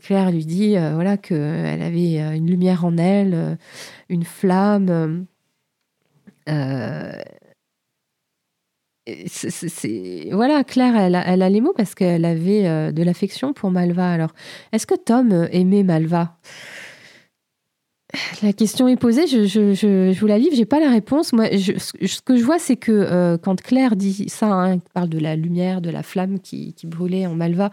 [0.00, 3.58] Claire lui dit, voilà, qu'elle avait une lumière en elle,
[4.08, 5.26] une flamme.
[10.30, 14.12] voilà, Claire, elle a, elle a, les mots parce qu'elle avait de l'affection pour Malva.
[14.12, 14.34] Alors,
[14.72, 16.36] est-ce que Tom aimait Malva?
[18.42, 21.34] La question est posée, je, vous la livre, j'ai pas la réponse.
[21.34, 25.18] Moi, ce que je vois, c'est que euh, quand Claire dit ça, hein, parle de
[25.18, 27.70] la lumière, de la flamme qui, brûlait en Malva,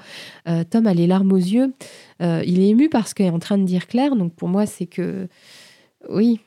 [0.50, 1.74] euh, Tom a les larmes aux yeux.
[2.22, 4.66] Euh, il est ému parce qu'elle est en train de dire Claire, donc pour moi,
[4.66, 5.28] c'est que
[6.10, 6.42] oui.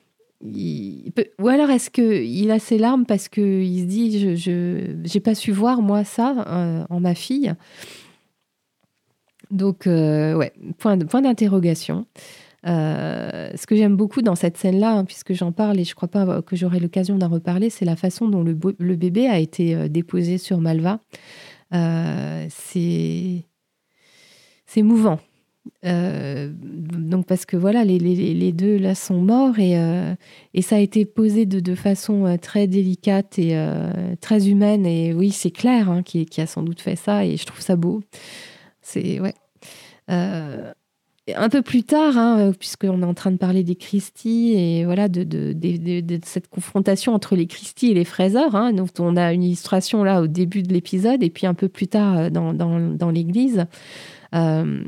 [0.44, 5.50] Ou alors est-ce qu'il a ses larmes parce qu'il se dit je n'ai pas su
[5.50, 7.52] voir moi ça en ma fille.
[9.50, 12.06] Donc ouais, point, point d'interrogation.
[12.66, 15.94] Euh, ce que j'aime beaucoup dans cette scène-là, hein, puisque j'en parle et je ne
[15.94, 18.54] crois pas que j'aurai l'occasion d'en reparler, c'est la façon dont le,
[18.96, 21.00] bébé a été euh, déposé sur Malva.
[21.72, 23.44] Euh, c'est
[24.82, 25.18] mouvant.
[25.82, 29.74] donc parce que voilà, les, deux là sont morts et,
[30.54, 33.60] et ça a été posé de, façon très délicate et
[34.20, 34.86] très humaine.
[34.86, 37.60] Et oui, c'est Claire hein, qui, qui, a sans doute fait ça et je trouve
[37.60, 38.02] ça beau.
[38.80, 39.34] C'est ouais
[41.36, 44.84] un peu plus tard, hein, euh, puisqu'on est en train de parler des Christie et
[44.84, 45.54] voilà de,
[46.24, 50.22] cette confrontation entre les Christie et les Fraser, hein, dont on a une illustration là
[50.22, 53.66] au début de l'épisode et puis un peu plus tard euh, dans, l'église.
[54.34, 54.84] Euh,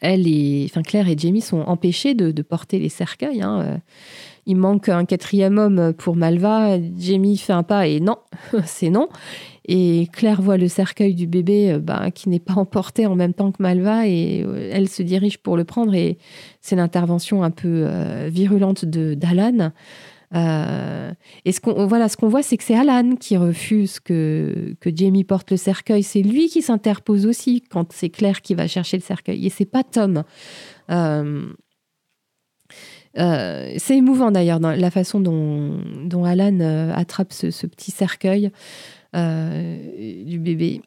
[0.00, 3.42] elle et, enfin Claire et Jamie sont empêchés de, porter les cercueils.
[3.42, 3.80] Hein,
[4.46, 6.76] il manque un quatrième homme pour Malva.
[6.98, 8.16] Jamie fait un pas et non,
[8.64, 9.08] c'est non.
[9.66, 13.32] Et Claire voit le cercueil du bébé euh, bah, qui n'est pas emporté en même
[13.32, 16.18] temps que Malva et euh, elle se dirige pour le prendre et
[16.60, 19.70] c'est l'intervention un peu euh, virulente de d'Alan.
[21.44, 25.24] et ce qu'on voilà, ce qu'on voit, c'est que c'est Alan qui refuse que, Jamie
[25.24, 26.02] porte le cercueil.
[26.02, 29.46] C'est lui qui s'interpose aussi quand c'est Claire qui va chercher le cercueil.
[29.46, 30.24] Et c'est pas Tom.
[33.14, 36.60] C'est émouvant d'ailleurs la façon dont, Alan
[36.94, 38.50] attrape ce, petit cercueil.
[39.14, 40.80] Euh, du bébé.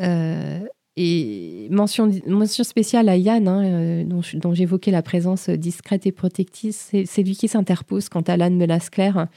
[0.00, 0.58] Euh,
[0.96, 6.92] et mention, mention spéciale à Yann, hein, euh, dont, j'évoquais la présence discrète et protectrice.
[7.04, 9.28] C'est lui qui s'interpose quand Alan menace Claire.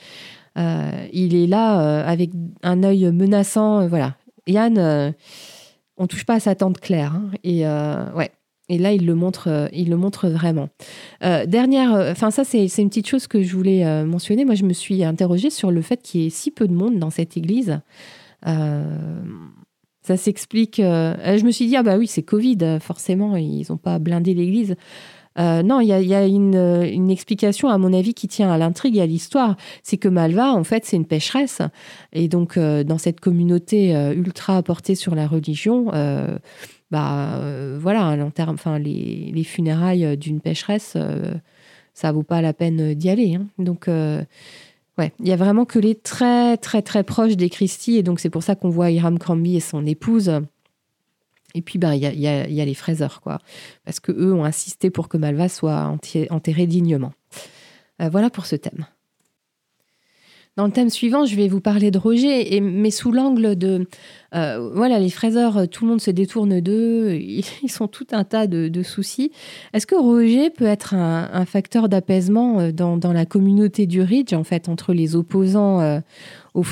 [0.56, 2.32] il est là avec
[2.64, 3.88] un œil menaçant.
[3.88, 4.16] voilà.
[4.48, 5.14] Yann,
[5.98, 7.14] on touche pas à sa tante Claire.
[7.14, 7.66] Hein, et
[8.16, 8.32] ouais,
[8.70, 10.70] et là, il le montre, euh, il le montre vraiment.
[11.24, 14.46] Euh, dernière, euh, enfin ça, c'est une petite chose que je voulais mentionner.
[14.46, 17.00] Moi, je me suis interrogée sur le fait qu'il y ait si peu de monde
[17.00, 17.80] dans cette église.
[18.44, 20.78] ça s'explique.
[20.78, 24.76] je me suis dit, ah bah oui, c'est Covid, forcément, ils n'ont pas blindé l'église.
[25.38, 29.02] non, il y a, une, une, explication, à mon avis, qui tient à l'intrigue et
[29.02, 29.56] à l'histoire.
[29.84, 31.62] C'est que Malva, en fait, c'est une pécheresse.
[32.14, 35.92] Et donc, dans cette communauté ultra portée sur la religion,
[36.92, 38.18] bah euh, voilà,
[38.48, 41.34] enfin les, les funérailles d'une pécheresse, euh,
[41.94, 43.36] ça vaut pas la peine d'y aller.
[43.36, 43.48] Hein.
[43.58, 48.04] Donc ouais, il y a vraiment que les très très très proches des Christie et
[48.04, 50.32] donc c'est pour ça qu'on voit Hiram Cranby et son épouse.
[51.54, 52.14] Et puis bah il y a,
[52.48, 53.40] y, a, les Fraser quoi,
[53.84, 55.92] parce que eux ont insisté pour que Malva soit
[56.30, 57.14] enterrée dignement.
[58.02, 58.86] Euh, voilà pour ce thème.
[60.58, 63.88] Dans le thème suivant, je vais vous parler de Roger, mais sous l'angle de
[64.34, 67.14] euh, voilà, les fraiseurs, euh, tout le monde se détourne d'eux,
[67.64, 69.32] ils sont tout un tas de, soucis.
[69.74, 74.44] Est-ce que Roger peut être un, facteur d'apaisement euh, dans, la communauté du Ridge, en
[74.44, 76.02] fait, entre les opposants
[76.58, 76.66] aux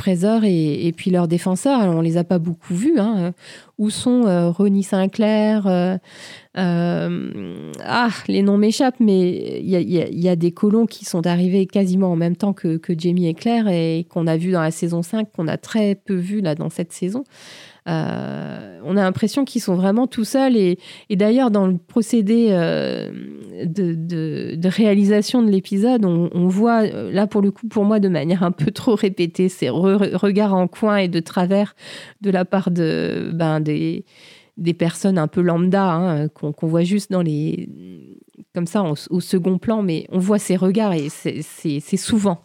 [0.43, 2.97] et, puis leurs défenseurs Alors, on les a pas beaucoup vus.
[2.97, 3.33] Hein.
[3.77, 5.99] Où sont Ronnie Sinclair
[6.55, 12.15] Ah, les noms m'échappent, mais il y, a, des colons qui sont arrivés quasiment en
[12.15, 15.31] même temps que, que Jamie et Claire et qu'on a vu dans la saison 5,
[15.31, 17.23] qu'on a très peu vu là dans cette saison.
[17.87, 20.57] Euh, on a l'impression qu'ils sont vraiment tout seuls.
[20.57, 20.77] Et,
[21.11, 23.11] d'ailleurs, dans le procédé euh,
[23.65, 28.43] de, réalisation de l'épisode, on, voit, euh, là pour le coup, pour moi, de manière
[28.43, 31.75] un peu trop répétée, ces regards en coin et de travers
[32.21, 34.05] de la part de, ben, des,
[34.57, 37.69] des personnes un peu lambda hein, qu'on voit juste dans les
[38.53, 42.41] comme ça au second plan, mais on voit ses regards et c'est souvent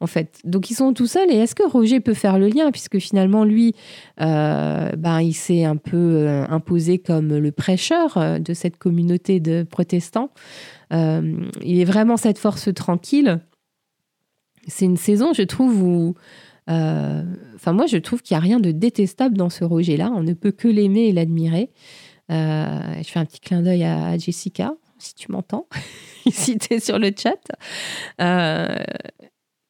[0.00, 0.38] en fait.
[0.44, 2.70] Donc ils sont tout seuls et est-ce que Roger peut faire le lien?
[2.70, 3.74] Puisque finalement lui,
[4.20, 9.40] euh, ben, il s'est un peu euh, imposé comme le prêcheur euh, de cette communauté
[9.40, 10.30] de protestants.
[10.90, 13.40] il est vraiment cette force tranquille.
[14.66, 16.14] C'est une saison, je trouve, où
[16.66, 20.10] Enfin, moi, je trouve qu'il n'y a rien de détestable dans ce Roger-là.
[20.14, 21.70] On ne peut que l'aimer et l'admirer.
[22.28, 25.66] je fais un petit clin d'œil à, Jessica, si tu m'entends,
[26.30, 27.40] si tu es sur le chat.
[28.20, 28.76] Euh,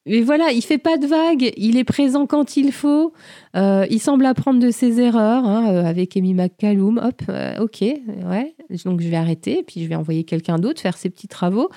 [0.07, 3.15] mais voilà, il fait pas de vagues, il est présent quand il faut.
[3.57, 6.99] Euh, il semble apprendre de ses erreurs hein, euh, avec Amy McCallum.
[7.03, 7.23] Hop,
[7.59, 8.55] ok, ouais.
[8.85, 11.71] Donc je vais arrêter, puis je vais envoyer quelqu'un d'autre faire ses petits travaux.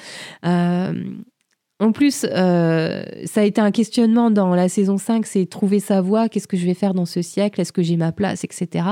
[1.80, 3.04] En plus, ça
[3.36, 6.66] a été un questionnement dans la saison 5, c'est trouver sa voie, qu'est-ce que je
[6.66, 8.84] vais faire dans ce siècle, est-ce que j'ai ma place, etc.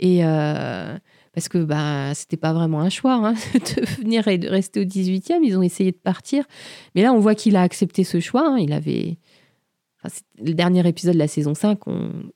[0.00, 0.24] Et
[1.38, 4.84] parce que bah, c'était pas vraiment un choix hein, de venir et de rester au
[4.84, 5.38] 18e.
[5.44, 6.44] Ils ont essayé de partir.
[6.96, 8.44] Mais là, on voit qu'il a accepté ce choix.
[8.44, 8.58] Hein.
[8.58, 9.18] Il avait.
[10.40, 11.78] le dernier épisode de la saison 5,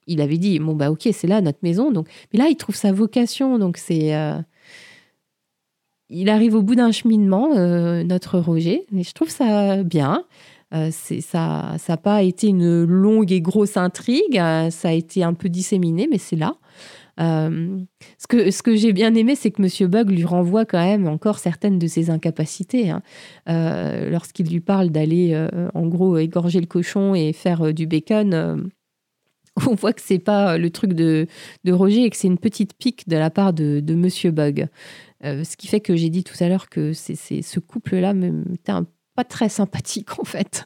[0.06, 1.90] il avait dit Bon, bah, ok, c'est là notre maison.
[1.90, 2.06] Donc...
[2.32, 3.58] Mais là, il trouve sa vocation.
[3.58, 4.14] Donc, c'est.
[4.14, 4.38] Euh,
[6.12, 8.86] il arrive au bout d'un cheminement, euh, notre Roger.
[8.96, 10.24] Et je trouve ça bien.
[10.74, 14.36] Euh, ça n'a pas été une longue et grosse intrigue.
[14.70, 16.54] ça a été un peu disséminé, mais c'est là.
[17.20, 17.78] Euh,
[18.18, 21.78] ce que, j'ai bien aimé, c'est que Monsieur Bug lui renvoie quand même encore certaines
[21.78, 22.90] de ses incapacités.
[22.90, 23.02] Hein.
[23.48, 28.70] Euh, lorsqu'il lui parle d'aller, euh, en gros, égorger le cochon et faire du bacon,
[29.68, 31.26] on voit que c'est pas le truc de,
[31.64, 34.68] de, Roger et que c'est une petite pique de la part de, de Monsieur Bug.
[35.22, 38.14] Ce qui fait que j'ai dit tout à l'heure que c'est, ce couple-là
[38.54, 38.72] était
[39.14, 40.64] pas très sympathique en fait.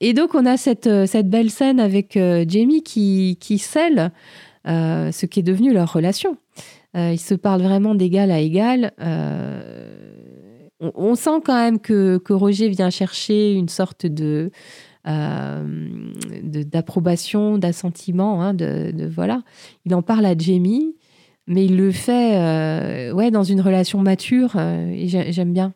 [0.00, 4.12] et donc on a cette, cette belle scène avec Jamie qui, qui scelle
[4.68, 6.36] euh, ce qui est devenu leur relation.
[6.96, 8.92] Euh, ils se parlent vraiment d'égal à égal.
[9.00, 10.30] Euh,
[10.80, 14.52] on, sent quand même que, que, Roger vient chercher une sorte de
[15.04, 19.42] d'approbation, d'assentiment, hein, de, voilà.
[19.84, 20.94] Il en parle à Jamie,
[21.46, 25.74] mais il le fait, ouais, dans une relation mature et j'aime bien.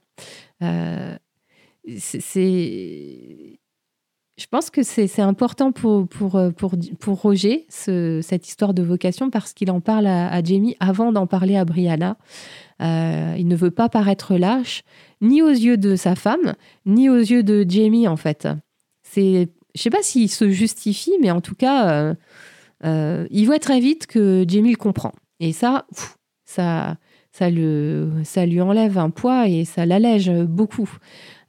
[1.99, 3.57] c'est
[4.39, 9.31] je pense que c'est important pour, pour, euh, pour, pour Roger, cette histoire de vocation,
[9.31, 12.19] parce qu'il en parle à, Jamie avant d'en parler à Brianna.
[12.83, 14.83] Euh, il ne veut pas paraître lâche,
[15.23, 16.55] ni aux yeux de sa femme,
[16.85, 18.47] ni aux yeux de Jamie, en fait.
[19.15, 22.15] Je sais pas s'il se justifie, mais en tout cas,
[22.85, 25.13] euh, il voit très vite que Jamie le comprend.
[25.41, 25.87] Et ça,
[26.45, 26.97] ça,
[27.33, 30.91] ça, le, ça lui enlève un poids et ça l'allège beaucoup.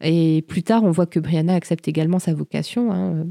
[0.02, 2.92] Et plus tard, on voit que Brianna accepte également sa vocation.
[2.92, 3.28] Hein.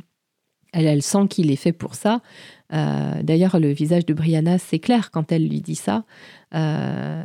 [0.72, 2.20] Elle, elle, sent qu'il est fait pour ça.
[2.72, 6.04] Euh, d'ailleurs, le visage de Brianna s'éclaire quand elle lui dit ça.
[6.54, 7.24] Euh,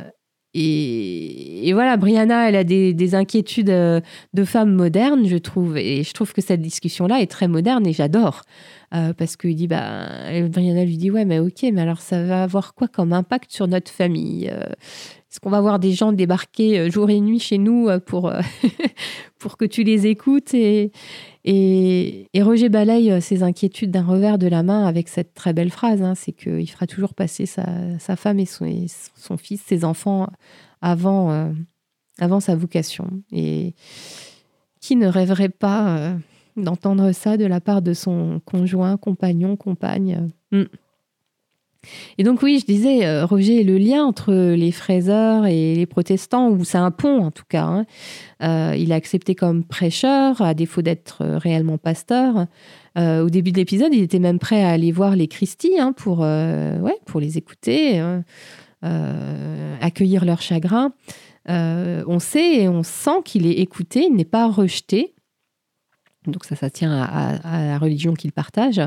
[0.54, 4.00] et, voilà, Brianna, elle a des, inquiétudes euh,
[4.34, 5.76] de femme moderne, je trouve.
[5.78, 8.42] Et je trouve que cette discussion-là est très moderne et j'adore.
[9.16, 10.06] Parce qu'il dit, bah,
[10.48, 13.66] Brianna lui dit, ouais, mais ok, mais alors ça va avoir quoi comme impact sur
[13.66, 14.52] notre famille
[15.32, 18.28] est-ce qu'on va voir des gens débarquer euh, jour et nuit chez nous euh, pour,
[18.28, 18.42] euh,
[19.38, 20.52] pour que tu les écoutes?
[20.52, 20.92] Et,
[21.44, 26.02] et, Roger balaye ses inquiétudes d'un revers de la main avec cette très belle phrase,
[26.02, 28.70] hein, c'est qu'il fera toujours passer sa, femme et son,
[29.16, 30.26] son, fils, ses enfants,
[30.82, 31.50] avant,
[32.18, 33.08] avant sa vocation.
[33.32, 33.74] Et
[34.80, 36.14] qui ne rêverait pas
[36.56, 40.64] d'entendre ça de la part de son conjoint, compagnon, compagne hmm.
[42.18, 46.50] Et donc oui, je disais, euh, Roger, le lien entre les fraiseurs et les protestants,
[46.50, 47.64] ou c'est un pont en tout cas.
[47.64, 47.86] Hein.
[48.42, 52.46] Euh, il a accepté comme prêcheur, à défaut d'être réellement pasteur.
[52.98, 55.92] Euh, au début de l'épisode, il était même prêt à aller voir les Christie hein,
[55.92, 58.24] pour, ouais, pour les écouter, hein,
[59.80, 60.92] accueillir leur chagrin.
[61.48, 65.14] on sait et on sent qu'il est écouté, il n'est pas rejeté.
[66.26, 68.80] Donc ça, ça tient à la religion qu'il partage.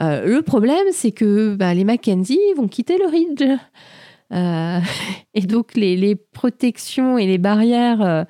[0.00, 3.58] Euh, le problème, c'est que bah, les Mackenzie vont quitter le Ridge.
[4.32, 4.80] Euh,
[5.34, 8.26] et donc, les, protections et les barrières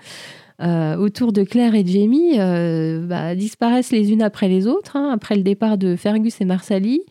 [0.62, 4.96] euh, autour de Claire et Jamie bah, disparaissent les unes après les autres.
[4.96, 5.10] Hein.
[5.12, 7.02] après le départ de Fergus et Marsali,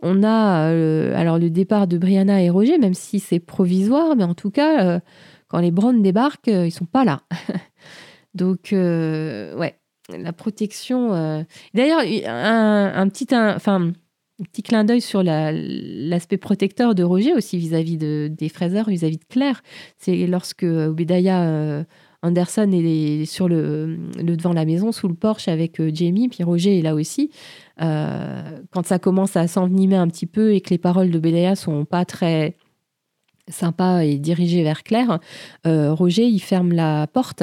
[0.00, 0.68] on a
[1.16, 5.00] alors le départ de Brianna et Roger, même si c'est provisoire, mais en tout cas,
[5.48, 7.22] quand les Browns débarquent, ils sont pas là.
[8.34, 9.74] donc, ouais,
[10.08, 11.14] la protection.
[11.14, 11.42] Euh,
[11.74, 13.92] d'ailleurs, un, petit, enfin,
[14.42, 19.24] petit clin d'œil sur l'aspect protecteur de Roger aussi vis-à-vis de, des fraiseurs, vis-à-vis de
[19.28, 19.62] Claire.
[19.96, 21.84] C'est lorsque Obedaya
[22.22, 26.78] Anderson est sur le, devant de la maison, sous le porche avec Jamie, puis Roger
[26.78, 27.30] est là aussi.
[27.78, 31.84] quand ça commence à s'envenimer un petit peu et que les paroles de Bedaya sont
[31.84, 32.56] pas très
[33.50, 35.18] sympa et dirigé vers Claire,
[35.66, 37.42] euh, Roger, il ferme la porte.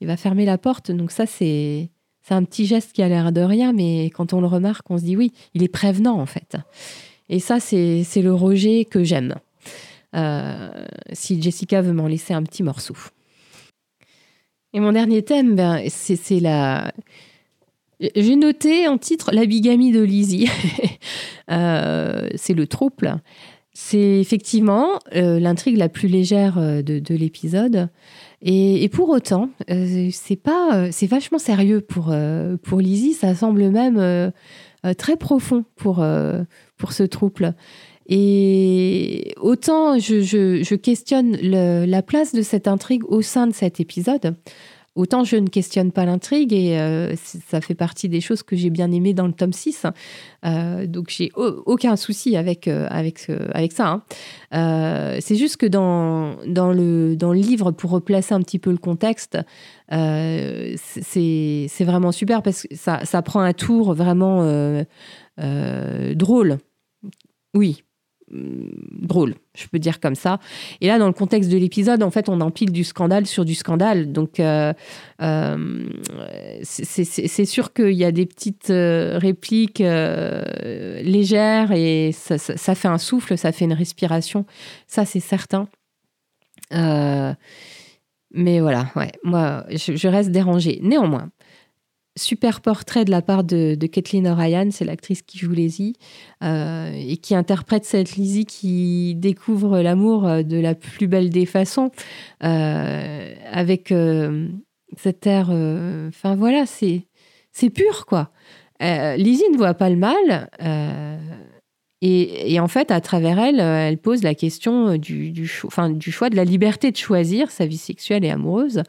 [0.00, 0.90] Il va fermer la porte.
[0.90, 1.90] Donc ça, c'est
[2.28, 4.98] c'est un petit geste qui a l'air de rien, mais quand on le remarque, on
[4.98, 6.56] se dit oui, il est prévenant en fait.
[7.30, 9.36] Et ça, c'est le Roger que j'aime.
[10.14, 10.68] Euh,
[11.14, 12.94] si Jessica veut m'en laisser un petit morceau.
[14.74, 16.92] Et mon dernier thème, ben, c'est la...
[17.98, 20.50] J'ai noté en titre la bigamie de Lizzie.
[21.50, 23.22] Euh, c'est le trouble.
[23.72, 27.88] C'est effectivement euh, l'intrigue la plus légère de, l'épisode.
[28.40, 32.14] Et, pour autant, euh, c'est pas, c'est vachement sérieux pour,
[32.62, 33.14] pour Lizzie.
[33.14, 34.32] Ça semble même
[34.96, 36.04] très profond pour,
[36.76, 37.54] pour ce trouble.
[38.08, 44.34] Et autant je, questionne la place de cette intrigue au sein de cet épisode,
[44.98, 48.68] Autant je ne questionne pas l'intrigue et euh, ça fait partie des choses que j'ai
[48.68, 49.86] bien aimées dans le tome 6.
[50.44, 53.20] Euh, donc j'ai aucun souci avec, euh, avec,
[53.72, 54.02] ça.
[54.50, 55.20] Hein.
[55.20, 58.78] c'est juste que dans, dans, le, dans le livre, pour replacer un petit peu le
[58.78, 59.38] contexte,
[59.88, 64.42] c'est vraiment super parce que ça, ça prend un tour vraiment
[66.16, 66.58] drôle.
[67.54, 67.84] Oui,
[68.30, 70.38] drôle, je peux dire comme ça.
[70.80, 73.54] Et là, dans le contexte de l'épisode, en fait, on empile du scandale sur du
[73.54, 74.12] scandale.
[74.12, 74.72] Donc, euh,
[75.22, 75.88] euh,
[76.62, 83.38] c'est sûr qu'il y a des petites euh, répliques légères et ça, fait un souffle,
[83.38, 84.44] ça fait une respiration.
[84.86, 85.68] Ça, c'est certain.
[86.70, 90.80] mais voilà, ouais, moi, je, je reste dérangée.
[90.82, 91.30] Néanmoins,
[92.18, 95.94] super portrait de la part de, Kathleen O'Ryan, c'est l'actrice qui joue Lizzie,
[96.44, 101.46] euh, et qui interprète cette Lizzie qui découvre l'amour euh, de la plus belle des
[101.46, 101.90] façons,
[102.44, 103.94] euh, avec
[104.96, 105.50] cet air.
[106.08, 107.06] Enfin voilà, c'est
[107.52, 108.30] c'est pur quoi.
[108.80, 110.50] Lizzie ne voit pas le mal.
[112.00, 116.36] Et, en fait, à travers elle, elle pose la question du, du, du choix de
[116.36, 118.84] la liberté de choisir sa vie sexuelle et amoureuse.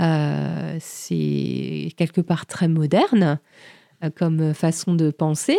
[0.00, 3.38] Euh, c'est quelque part très moderne
[4.02, 5.58] euh, comme façon de penser.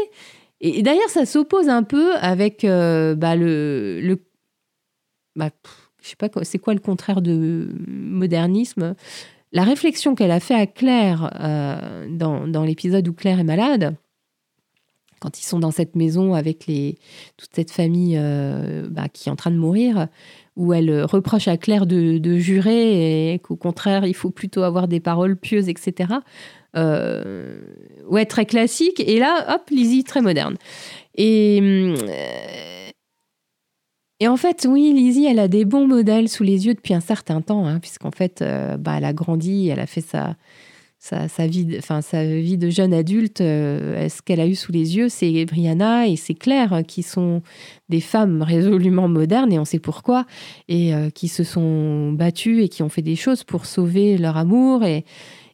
[0.61, 4.19] Et, d'ailleurs, ça s'oppose un peu avec euh, bah, le,
[5.35, 5.49] bah,
[6.01, 8.95] je sais pas, c'est quoi le contraire de modernisme?
[9.51, 11.29] La réflexion qu'elle a fait à Claire
[12.09, 13.95] dans, l'épisode où Claire est malade,
[15.19, 16.65] quand ils sont dans cette maison avec
[17.37, 18.19] toute cette famille
[18.89, 20.09] bah, qui est en train de mourir,
[20.55, 24.87] où elle euh, reproche à Claire de, jurer et qu'au contraire, il faut plutôt avoir
[24.87, 26.13] des paroles pieuses, etc.
[26.75, 27.59] Euh,
[28.07, 29.01] ouais, très classique.
[29.05, 30.55] Et là, hop, Lizzie, très moderne.
[31.15, 32.89] Et, euh,
[34.19, 37.01] et en fait, oui, Lizzie, elle a des bons modèles sous les yeux depuis un
[37.01, 38.43] certain temps, hein, puisqu'en fait,
[38.79, 40.35] bah, elle a grandi, elle a fait sa,
[40.99, 44.97] sa, vie, enfin, sa vie de jeune adulte, euh, ce qu'elle a eu sous les
[44.97, 47.43] yeux, c'est Brianna et c'est Claire hein, qui sont
[47.89, 50.25] des femmes résolument modernes et on sait pourquoi,
[50.67, 54.37] et euh, qui se sont battues et qui ont fait des choses pour sauver leur
[54.37, 55.05] amour et,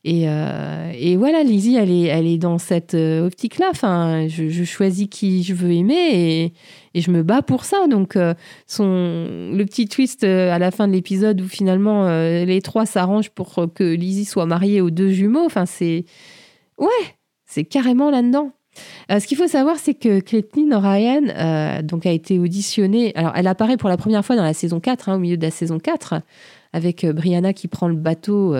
[0.03, 3.67] et, euh, et, voilà, Lizzie, elle est, elle est dans cette euh, optique-là.
[3.69, 6.53] Enfin, je, choisis qui je veux aimer
[6.95, 7.87] et, je me bats pour ça.
[7.87, 8.33] Donc, euh,
[8.79, 13.83] le petit twist à la fin de l'épisode où finalement les trois s'arrangent pour que
[13.83, 16.05] Lizzie soit mariée aux deux jumeaux, enfin, c'est.
[16.77, 16.87] Ouais,
[17.45, 18.51] c'est carrément là-dedans.
[19.09, 23.15] ce qu'il faut savoir, c'est que Kathleen O'Ryan donc, a été auditionnée.
[23.15, 25.43] Alors, elle apparaît pour la première fois dans la saison 4, hein, au milieu de
[25.43, 26.15] la saison 4,
[26.73, 28.55] avec Brianna qui prend le bateau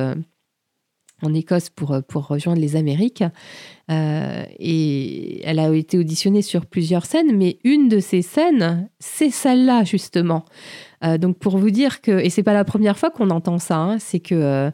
[1.22, 3.24] en Écosse pour, euh, pour rejoindre les Amériques.
[3.90, 9.30] Euh, et elle a été auditionnée sur plusieurs scènes, mais une de ces scènes, c'est
[9.30, 10.46] celle-là, justement.
[11.04, 13.78] Euh, donc, pour vous dire que, et c'est pas la première fois qu'on entend ça,
[13.78, 14.72] hein, c'est que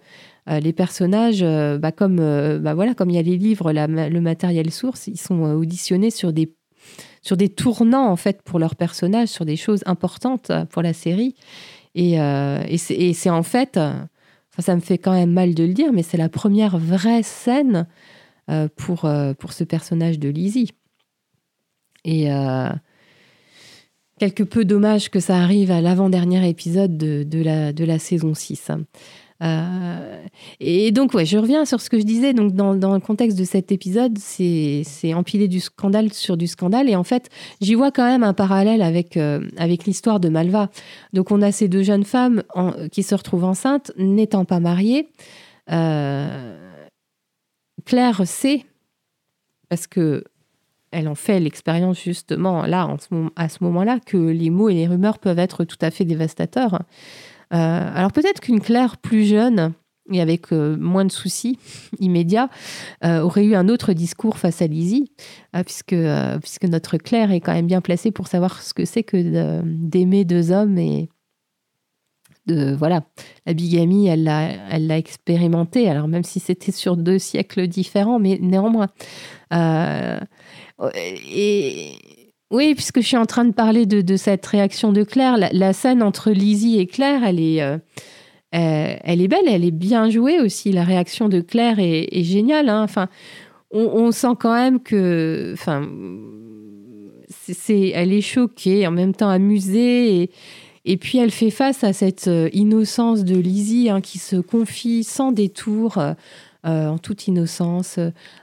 [0.50, 1.43] les personnages,
[1.78, 2.18] bah, comme,
[2.62, 6.32] bah, voilà, comme il y a les livres, le matériel source, ils sont auditionnés sur
[6.32, 6.54] des,
[7.21, 11.36] sur des tournants, en fait, pour leurs personnages, sur des choses importantes pour la série.
[11.96, 13.78] Et, et c'est en fait
[14.59, 17.88] ça me fait quand même mal de le dire, mais c'est la première vraie scène
[18.50, 20.71] euh, pour, euh, pour ce personnage de Lizzie.
[22.05, 22.70] Et euh,
[24.20, 28.34] quelque peu dommage que ça arrive à l'avant-dernier épisode de, de, la, de la saison
[28.34, 28.71] 6.
[29.43, 30.24] Euh,
[30.59, 32.34] et donc, ouais, je reviens sur ce que je disais.
[32.34, 34.84] Donc, dans, dans le contexte de cet épisode, c'est
[35.14, 36.89] empiler du scandale sur du scandale.
[36.89, 37.30] Et en fait,
[37.62, 40.70] j'y vois quand même un parallèle avec, euh, avec l'histoire de Malva.
[41.14, 42.43] Donc, on a ces deux jeunes femmes
[42.92, 45.09] qui se retrouvent enceintes, n'étant pas mariées.
[45.72, 46.58] Euh,
[47.86, 48.66] Claire sait,
[49.70, 50.24] parce que
[50.92, 52.96] elle en fait l'expérience justement là,
[53.36, 56.82] à ce moment-là, que les mots et les rumeurs peuvent être tout à fait dévastateurs.
[57.49, 59.74] Alors peut-être qu'une Claire plus jeune
[60.11, 61.59] et avec moins de soucis
[61.99, 62.49] immédiats,
[63.03, 65.11] aurait eu un autre discours face à Lizzie,
[65.65, 65.95] puisque,
[66.41, 70.24] puisque notre Claire est quand même bien placée pour savoir ce que c'est que d'aimer
[70.24, 71.09] deux hommes et,
[72.47, 73.03] de voilà,
[73.45, 75.89] la bigamie, elle l'a, elle l'a expérimenté.
[75.89, 78.87] Alors même si c'était sur deux siècles différents, mais néanmoins.
[79.53, 80.19] Euh,
[80.95, 81.93] et
[82.49, 86.01] oui, puisque je suis en train de parler de, cette réaction de Claire, la, scène
[86.01, 87.78] entre Lizzie et Claire, elle est, euh,
[88.51, 90.71] elle est belle, elle est bien jouée aussi.
[90.71, 92.69] La réaction de Claire est, géniale.
[92.69, 92.83] Hein.
[92.83, 93.09] Enfin,
[93.71, 95.89] on, sent quand même que, enfin,
[97.29, 100.32] c'est, elle est choquée, en même temps amusée et
[100.89, 105.03] et puis elle fait face à cette euh, innocence de Lizzie hein, qui se confie
[105.03, 105.97] sans détour,
[106.68, 108.00] euh, euh, en toute innocence,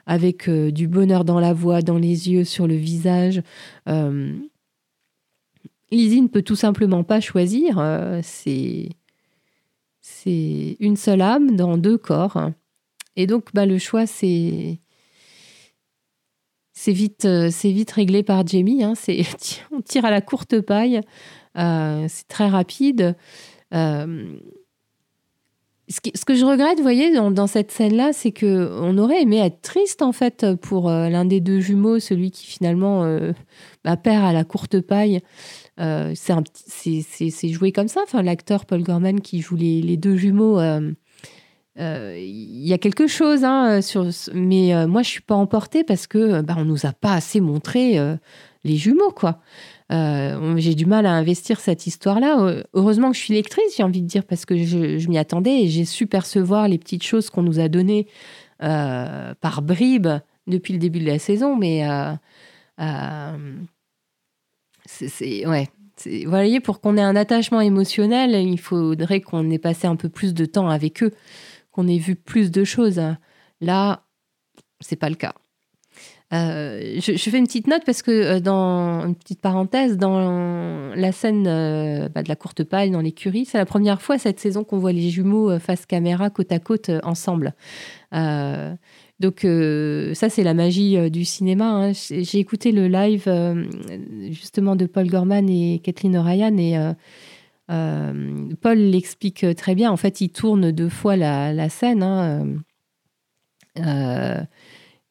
[0.06, 3.42] avec du bonheur dans la voix, dans les yeux, sur le visage.
[5.90, 7.80] Lizzie ne peut tout simplement pas choisir.
[8.22, 8.88] c'est
[10.00, 12.50] c'est une seule âme dans deux corps.
[13.16, 14.80] Et donc bah, le choix c'est
[16.72, 18.82] c'est vite, c'est vite réglé par Jamie.
[18.82, 18.94] Hein.
[18.96, 19.22] C'est,
[19.70, 21.00] on tire à la courte paille.
[21.56, 23.16] Euh, c'est très rapide.
[23.72, 24.36] Euh,
[25.88, 29.60] ce, que je regrette, vous voyez, dans, cette scène-là, c'est que on aurait aimé être
[29.60, 33.04] triste en fait pour euh, l'un des deux jumeaux, celui qui finalement
[33.84, 35.20] bah, perd à la courte paille.
[35.76, 38.00] c'est joué comme ça.
[38.04, 40.58] Enfin, l'acteur Paul Gorman qui joue les, deux jumeaux.
[41.76, 43.80] Il y a quelque chose, hein,
[44.32, 47.98] mais moi je suis pas emportée parce que bah, on nous a pas assez montré
[48.64, 49.40] les jumeaux, quoi.
[49.92, 52.40] Euh, j'ai du mal à investir cette histoire-là.
[52.40, 55.62] Euh, heureusement que je suis lectrice, j'ai envie de dire, parce que je, m'y attendais
[55.62, 58.06] et j'ai su percevoir les petites choses qu'on nous a données
[58.62, 60.08] euh, par bribes
[60.46, 61.56] depuis le début de la saison.
[61.56, 61.86] Mais.
[65.46, 65.68] Ouais.
[66.64, 70.44] Pour qu'on ait un attachement émotionnel, il faudrait qu'on ait passé un peu plus de
[70.44, 71.12] temps avec eux,
[71.70, 73.00] qu'on ait vu plus de choses.
[73.60, 74.02] Là,
[74.80, 75.34] c'est pas le cas.
[76.32, 81.12] Euh, je, fais une petite note parce que euh, dans une petite parenthèse, dans la
[81.12, 84.64] scène euh, bah, de la courte paille dans l'écurie, c'est la première fois cette saison
[84.64, 87.54] qu'on voit les jumeaux face caméra côte à côte ensemble.
[89.20, 91.70] donc ça, c'est la magie du cinéma.
[91.70, 91.92] Hein.
[91.92, 93.30] J'ai écouté le live
[94.30, 96.94] justement de Paul Gorman et Kathleen O'Ryan et
[97.68, 99.92] Paul l'explique très bien.
[99.92, 102.02] En fait, il tourne deux fois la, scène.
[102.02, 102.56] Hein,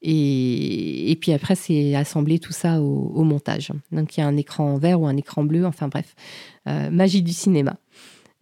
[0.05, 3.71] et, puis après, c'est assembler tout ça au, montage.
[3.91, 6.15] Donc il y a un écran vert ou un écran bleu, enfin bref,
[6.67, 7.77] euh, magie du cinéma.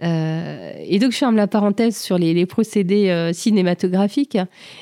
[0.03, 4.39] Euh, et donc je ferme la parenthèse sur les, procédés euh, cinématographiques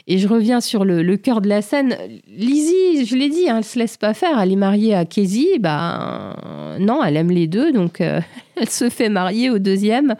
[0.08, 1.98] et je reviens sur le, cœur de la scène.
[2.30, 4.40] Lizzie, je l'ai dit, hein, elle se laisse pas faire.
[4.40, 6.38] Elle est mariée à Casey, bah
[6.80, 8.00] non, elle aime les deux, donc
[8.56, 10.16] elle se fait marier au deuxième.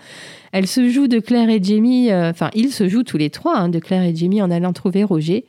[0.52, 3.70] Elle se joue de Claire et Jamie, enfin ils se jouent tous les trois hein,
[3.70, 5.46] de Claire et Jamie en allant trouver Roger.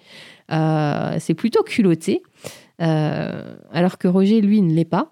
[0.51, 2.22] Euh, c'est plutôt culotté,
[2.81, 5.10] euh, alors que Roger, lui, ne l'est pas.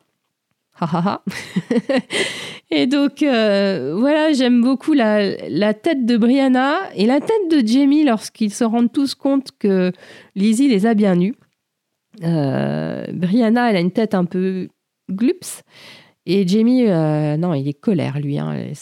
[2.70, 8.04] et donc, euh, voilà, j'aime beaucoup la, tête de Brianna et la tête de Jamie
[8.04, 9.90] lorsqu'ils se rendent tous compte que
[10.36, 11.34] Lizzie les a bien eus.
[12.20, 14.68] Brianna, elle a une tête un peu
[15.10, 15.62] glups.
[16.26, 18.38] Et Jamie, non, il est colère, lui.
[18.38, 18.72] Hein.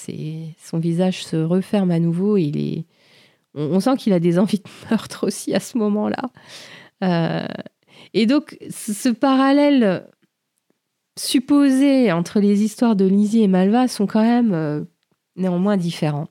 [0.59, 2.37] son visage se referme à nouveau.
[2.37, 2.85] il est,
[3.57, 6.31] on, sent qu'il a des envies de meurtre aussi à ce moment-là.
[7.03, 7.47] Euh,
[8.15, 10.07] et donc, ce parallèle
[11.19, 14.85] supposé entre les histoires de Lizzie et Malva sont quand même euh,
[15.35, 16.29] néanmoins différents.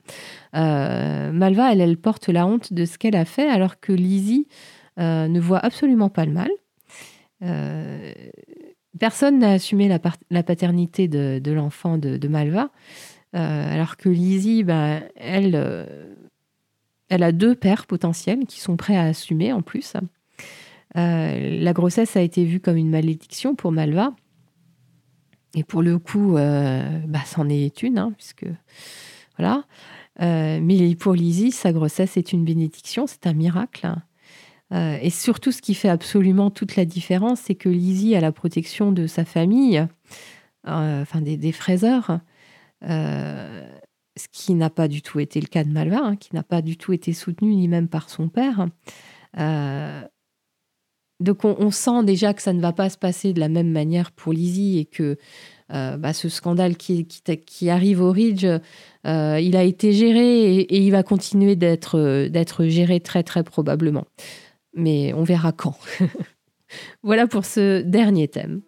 [0.56, 4.48] Euh, Malva, elle, elle porte la honte de ce qu'elle a fait, alors que Lizzie
[4.98, 6.50] ne voit absolument pas le mal.
[8.98, 12.70] personne n'a assumé la, paternité de, l'enfant de, Malva,
[13.34, 15.86] alors que Lizzie, ben, elle
[17.10, 19.94] elle a deux pères potentiels qui sont prêts à assumer en plus.
[20.98, 24.14] Euh, la grossesse a été vue comme une malédiction pour Malva.
[25.54, 28.46] Et pour le coup, euh, bah, c'en est une, hein, puisque
[29.38, 29.64] voilà.
[30.22, 33.88] Euh, mais pour Lizzie, sa grossesse est une bénédiction, c'est un miracle.
[34.72, 38.92] et surtout, ce qui fait absolument toute la différence, c'est que Lizzie a la protection
[38.92, 39.86] de sa famille,
[40.66, 42.20] enfin des, des fraiseurs
[44.18, 46.62] ce qui n'a pas du tout été le cas de Malva, hein, qui n'a pas
[46.62, 48.68] du tout été soutenu ni même par son père.
[49.38, 50.02] Euh,
[51.20, 54.12] donc on, sent déjà que ça ne va pas se passer de la même manière
[54.12, 55.18] pour Lizzie et que
[55.74, 57.08] euh, bah, ce scandale qui,
[57.70, 63.24] arrive au Ridge, euh, il a été géré et, il va continuer d'être géré très
[63.24, 64.06] très probablement.
[64.74, 65.78] Mais on verra quand.
[67.04, 68.62] Voilà pour ce dernier thème.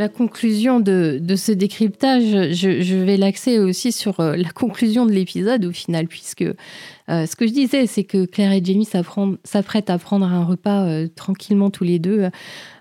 [0.00, 5.66] La conclusion de, ce décryptage, je, vais l'axer aussi sur euh, la conclusion de l'épisode
[5.66, 8.88] au final, puisque euh, ce que je disais, c'est que Claire et Jamie
[9.44, 12.30] s'apprêtent à prendre un repas euh, tranquillement tous les deux,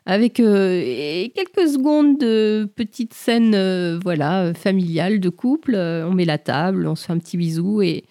[0.06, 5.76] avec quelques secondes de petites scènes voilà, familiales de couple.
[5.76, 8.06] on met la table, on se fait un petit bisou et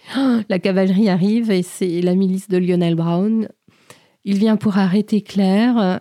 [0.50, 3.48] la cavalerie arrive et c'est la milice de Lionel Brown.
[4.26, 5.98] Il vient pour arrêter Claire.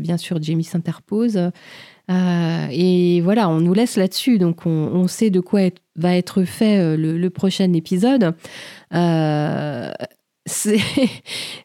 [0.00, 1.38] bien sûr, Jamie s'interpose.
[2.10, 5.60] Euh, et voilà, on nous laisse là-dessus, donc on, sait de quoi
[5.96, 8.34] va être fait euh, le, prochain épisode.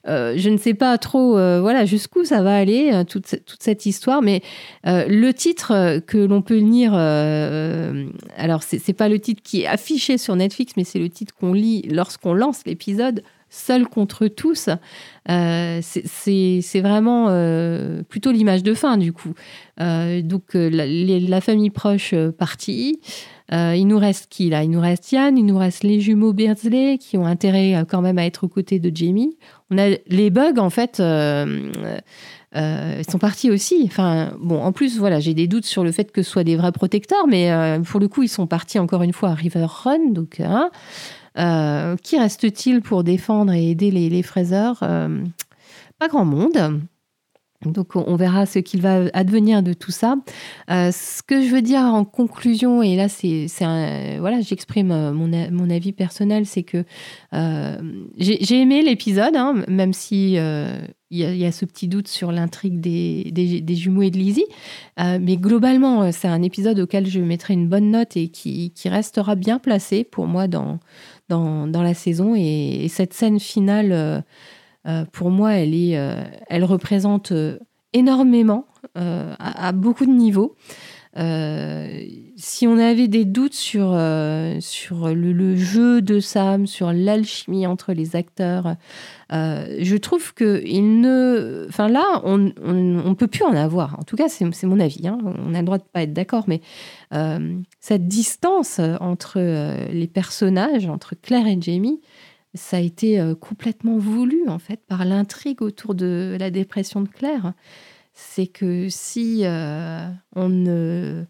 [0.06, 4.22] Euh, je ne sais pas trop voilà jusqu'où ça va aller toute, toute, cette histoire
[4.22, 4.42] mais
[4.84, 10.36] le titre que l'on peut lire alors c'est pas le titre qui est affiché sur
[10.36, 13.24] Netflix mais c'est le titre qu'on lit lorsqu'on lance l'épisode
[13.54, 14.68] seul contre tous,
[15.30, 19.34] euh, c'est vraiment euh, plutôt l'image de fin du coup.
[19.80, 23.00] Euh, donc la, famille proche partie.
[23.52, 24.64] il nous reste qui là?
[24.64, 28.18] Il nous reste Yann, il nous reste les jumeaux Beardsley qui ont intérêt quand même
[28.18, 29.38] à être aux côtés de Jamie.
[29.70, 30.98] On a les bugs en fait.
[30.98, 31.72] sont
[33.20, 33.84] partis aussi.
[33.86, 36.56] Enfin, bon, en plus, voilà, j'ai des doutes sur le fait que ce soit des
[36.56, 37.52] vrais protecteurs, mais
[37.86, 40.40] pour le coup, ils sont partis encore une fois à River Run, donc.
[40.40, 40.72] Hein,
[41.38, 45.24] euh, qui reste-t-il pour défendre et aider les, fraiseurs euh,
[45.98, 46.82] Pas grand monde.
[47.66, 50.18] Donc on verra ce qu'il va advenir de tout ça.
[50.70, 53.48] Euh, ce que je veux dire en conclusion, et là c'est
[54.20, 56.84] voilà, j'exprime mon, mon, avis personnel, c'est que
[58.18, 63.32] j'ai aimé l'épisode, hein, même si il y, a ce petit doute sur l'intrigue des,
[63.32, 64.46] des, jumeaux et de Lizzie.
[64.98, 69.36] mais globalement, c'est un épisode auquel je mettrai une bonne note et qui, qui restera
[69.36, 70.80] bien placé pour moi dans,
[71.30, 72.36] dans, la saison.
[72.36, 74.22] Et, cette scène finale, euh,
[74.88, 77.34] euh, pour moi, elle, euh, elle représente
[77.94, 80.56] énormément à, beaucoup de niveaux.
[81.16, 83.98] Si on avait des doutes sur,
[84.60, 88.76] sur le, jeu de Sam, sur l'alchimie entre les acteurs,
[89.30, 94.00] je trouve que il ne, enfin là, on, ne peut plus en avoir.
[94.00, 95.08] En tout cas, c'est mon avis.
[95.08, 95.20] Hein.
[95.24, 96.62] On a le droit de pas être d'accord, mais
[97.80, 99.40] cette distance entre
[99.92, 102.02] les personnages, entre Claire et Jamie,
[102.56, 107.54] ça a été complètement voulu en fait par l'intrigue autour de la dépression de Claire.
[108.14, 111.26] C'est que si on ne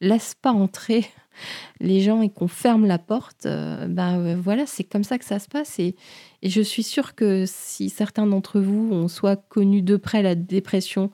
[0.00, 1.06] laisse pas entrer
[1.80, 5.48] les gens et qu'on ferme la porte, ben voilà, c'est comme ça que ça se
[5.48, 5.78] passe.
[5.78, 5.96] Et,
[6.42, 10.34] et je suis sûre que si certains d'entre vous ont soit connu de près la
[10.34, 11.10] dépression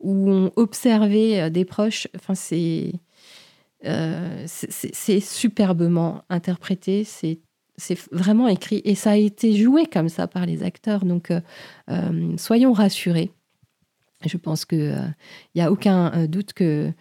[0.00, 2.92] ou ont observé des proches, enfin c'est
[3.84, 7.40] euh, c'est superbement interprété, c'est
[8.12, 11.04] vraiment écrit et ça a été joué comme ça par les acteurs.
[11.04, 11.40] Donc, euh,
[11.90, 13.32] euh, soyons rassurés.
[14.26, 15.14] Je pense qu'il
[15.54, 16.92] n'y a aucun doute que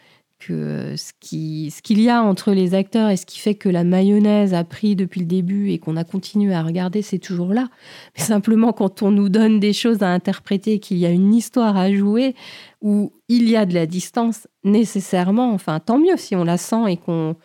[0.42, 4.54] que ce qu'il y a entre les acteurs et ce qui fait que la mayonnaise
[4.54, 7.68] a pris depuis le début et qu'on a continué à regarder, c'est toujours là.
[8.18, 11.78] Mais simplement, quand on nous donne des choses à interpréter, qu'il y a une histoire
[11.78, 12.36] à jouer,
[12.82, 16.90] où il y a de la distance nécessairement, enfin, tant mieux si on la sent
[16.90, 17.36] et qu'on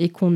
[0.00, 0.32] et qu'on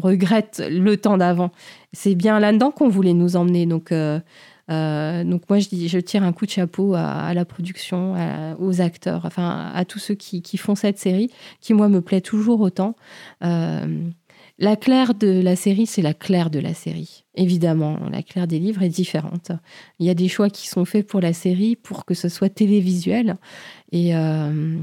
[0.00, 1.50] regrette le temps d'avant.
[1.94, 3.64] C'est bien là-dedans qu'on voulait nous emmener.
[3.64, 4.20] Donc, euh,
[4.70, 8.14] euh, donc moi, je, dis, je tire un coup de chapeau à, la production,
[8.58, 11.30] aux acteurs, enfin à tous ceux qui, font cette série,
[11.60, 12.96] qui moi me plaît toujours autant.
[13.42, 14.08] Euh,
[14.58, 17.24] la Claire de la série, c'est la Claire de la série.
[17.34, 19.50] Évidemment, la Claire des livres est différente.
[19.98, 22.50] Il y a des choix qui sont faits pour la série pour que ce soit
[22.50, 23.36] télévisuel.
[23.90, 24.78] Et, euh,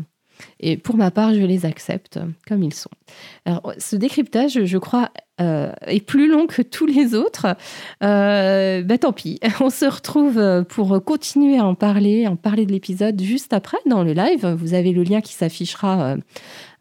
[0.59, 2.89] et pour ma part, je les accepte comme ils sont.
[3.45, 5.11] Alors, ce décryptage, je crois,
[5.41, 7.55] euh, est plus long que tous les autres.
[8.03, 9.39] Euh, bah, tant pis.
[9.59, 14.03] On se retrouve pour continuer à en parler, en parler de l'épisode juste après dans
[14.03, 14.45] le live.
[14.45, 16.17] Vous avez le lien qui s'affichera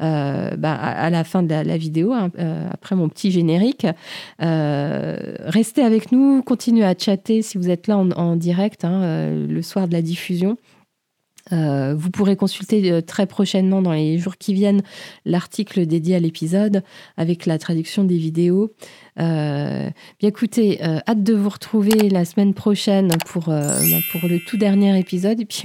[0.02, 2.30] euh, bah, à, la fin de la, vidéo, hein,
[2.70, 3.86] après mon petit générique.
[4.38, 9.88] restez avec nous, continuez à chatter si vous êtes là en, direct hein, le soir
[9.88, 10.58] de la diffusion.
[11.52, 14.82] Euh, vous pourrez consulter euh, très prochainement, dans les jours qui viennent,
[15.24, 16.82] l'article dédié à l'épisode
[17.16, 18.72] avec la traduction des vidéos.
[19.18, 24.28] Euh, bien écoutez, euh, hâte de vous retrouver la semaine prochaine pour, euh, bah, pour
[24.28, 25.40] le tout dernier épisode.
[25.40, 25.64] Et puis,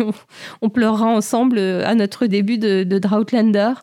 [0.62, 3.74] on, pleurera ensemble à notre début de, Droughtlander.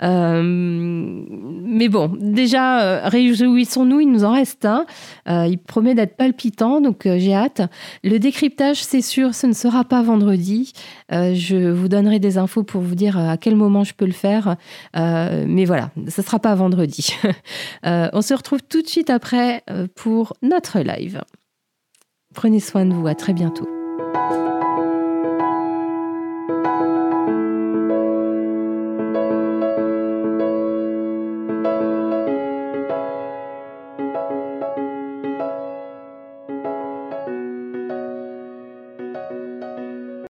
[0.00, 4.86] mais bon, déjà, réjouissons-nous, il nous en reste un.
[5.26, 7.62] Il promet d'être palpitant, donc j'ai hâte.
[8.04, 10.72] Le décryptage, c'est sûr, ce ne sera pas vendredi.
[11.10, 14.56] Je vous donnerai des infos pour vous dire à quel moment je peux le faire.
[14.94, 17.14] Mais voilà, ce ne sera pas vendredi.
[17.84, 21.22] On se retrouve tout de suite après euh, pour notre live.
[22.34, 23.68] Prenez soin de vous, à très bientôt.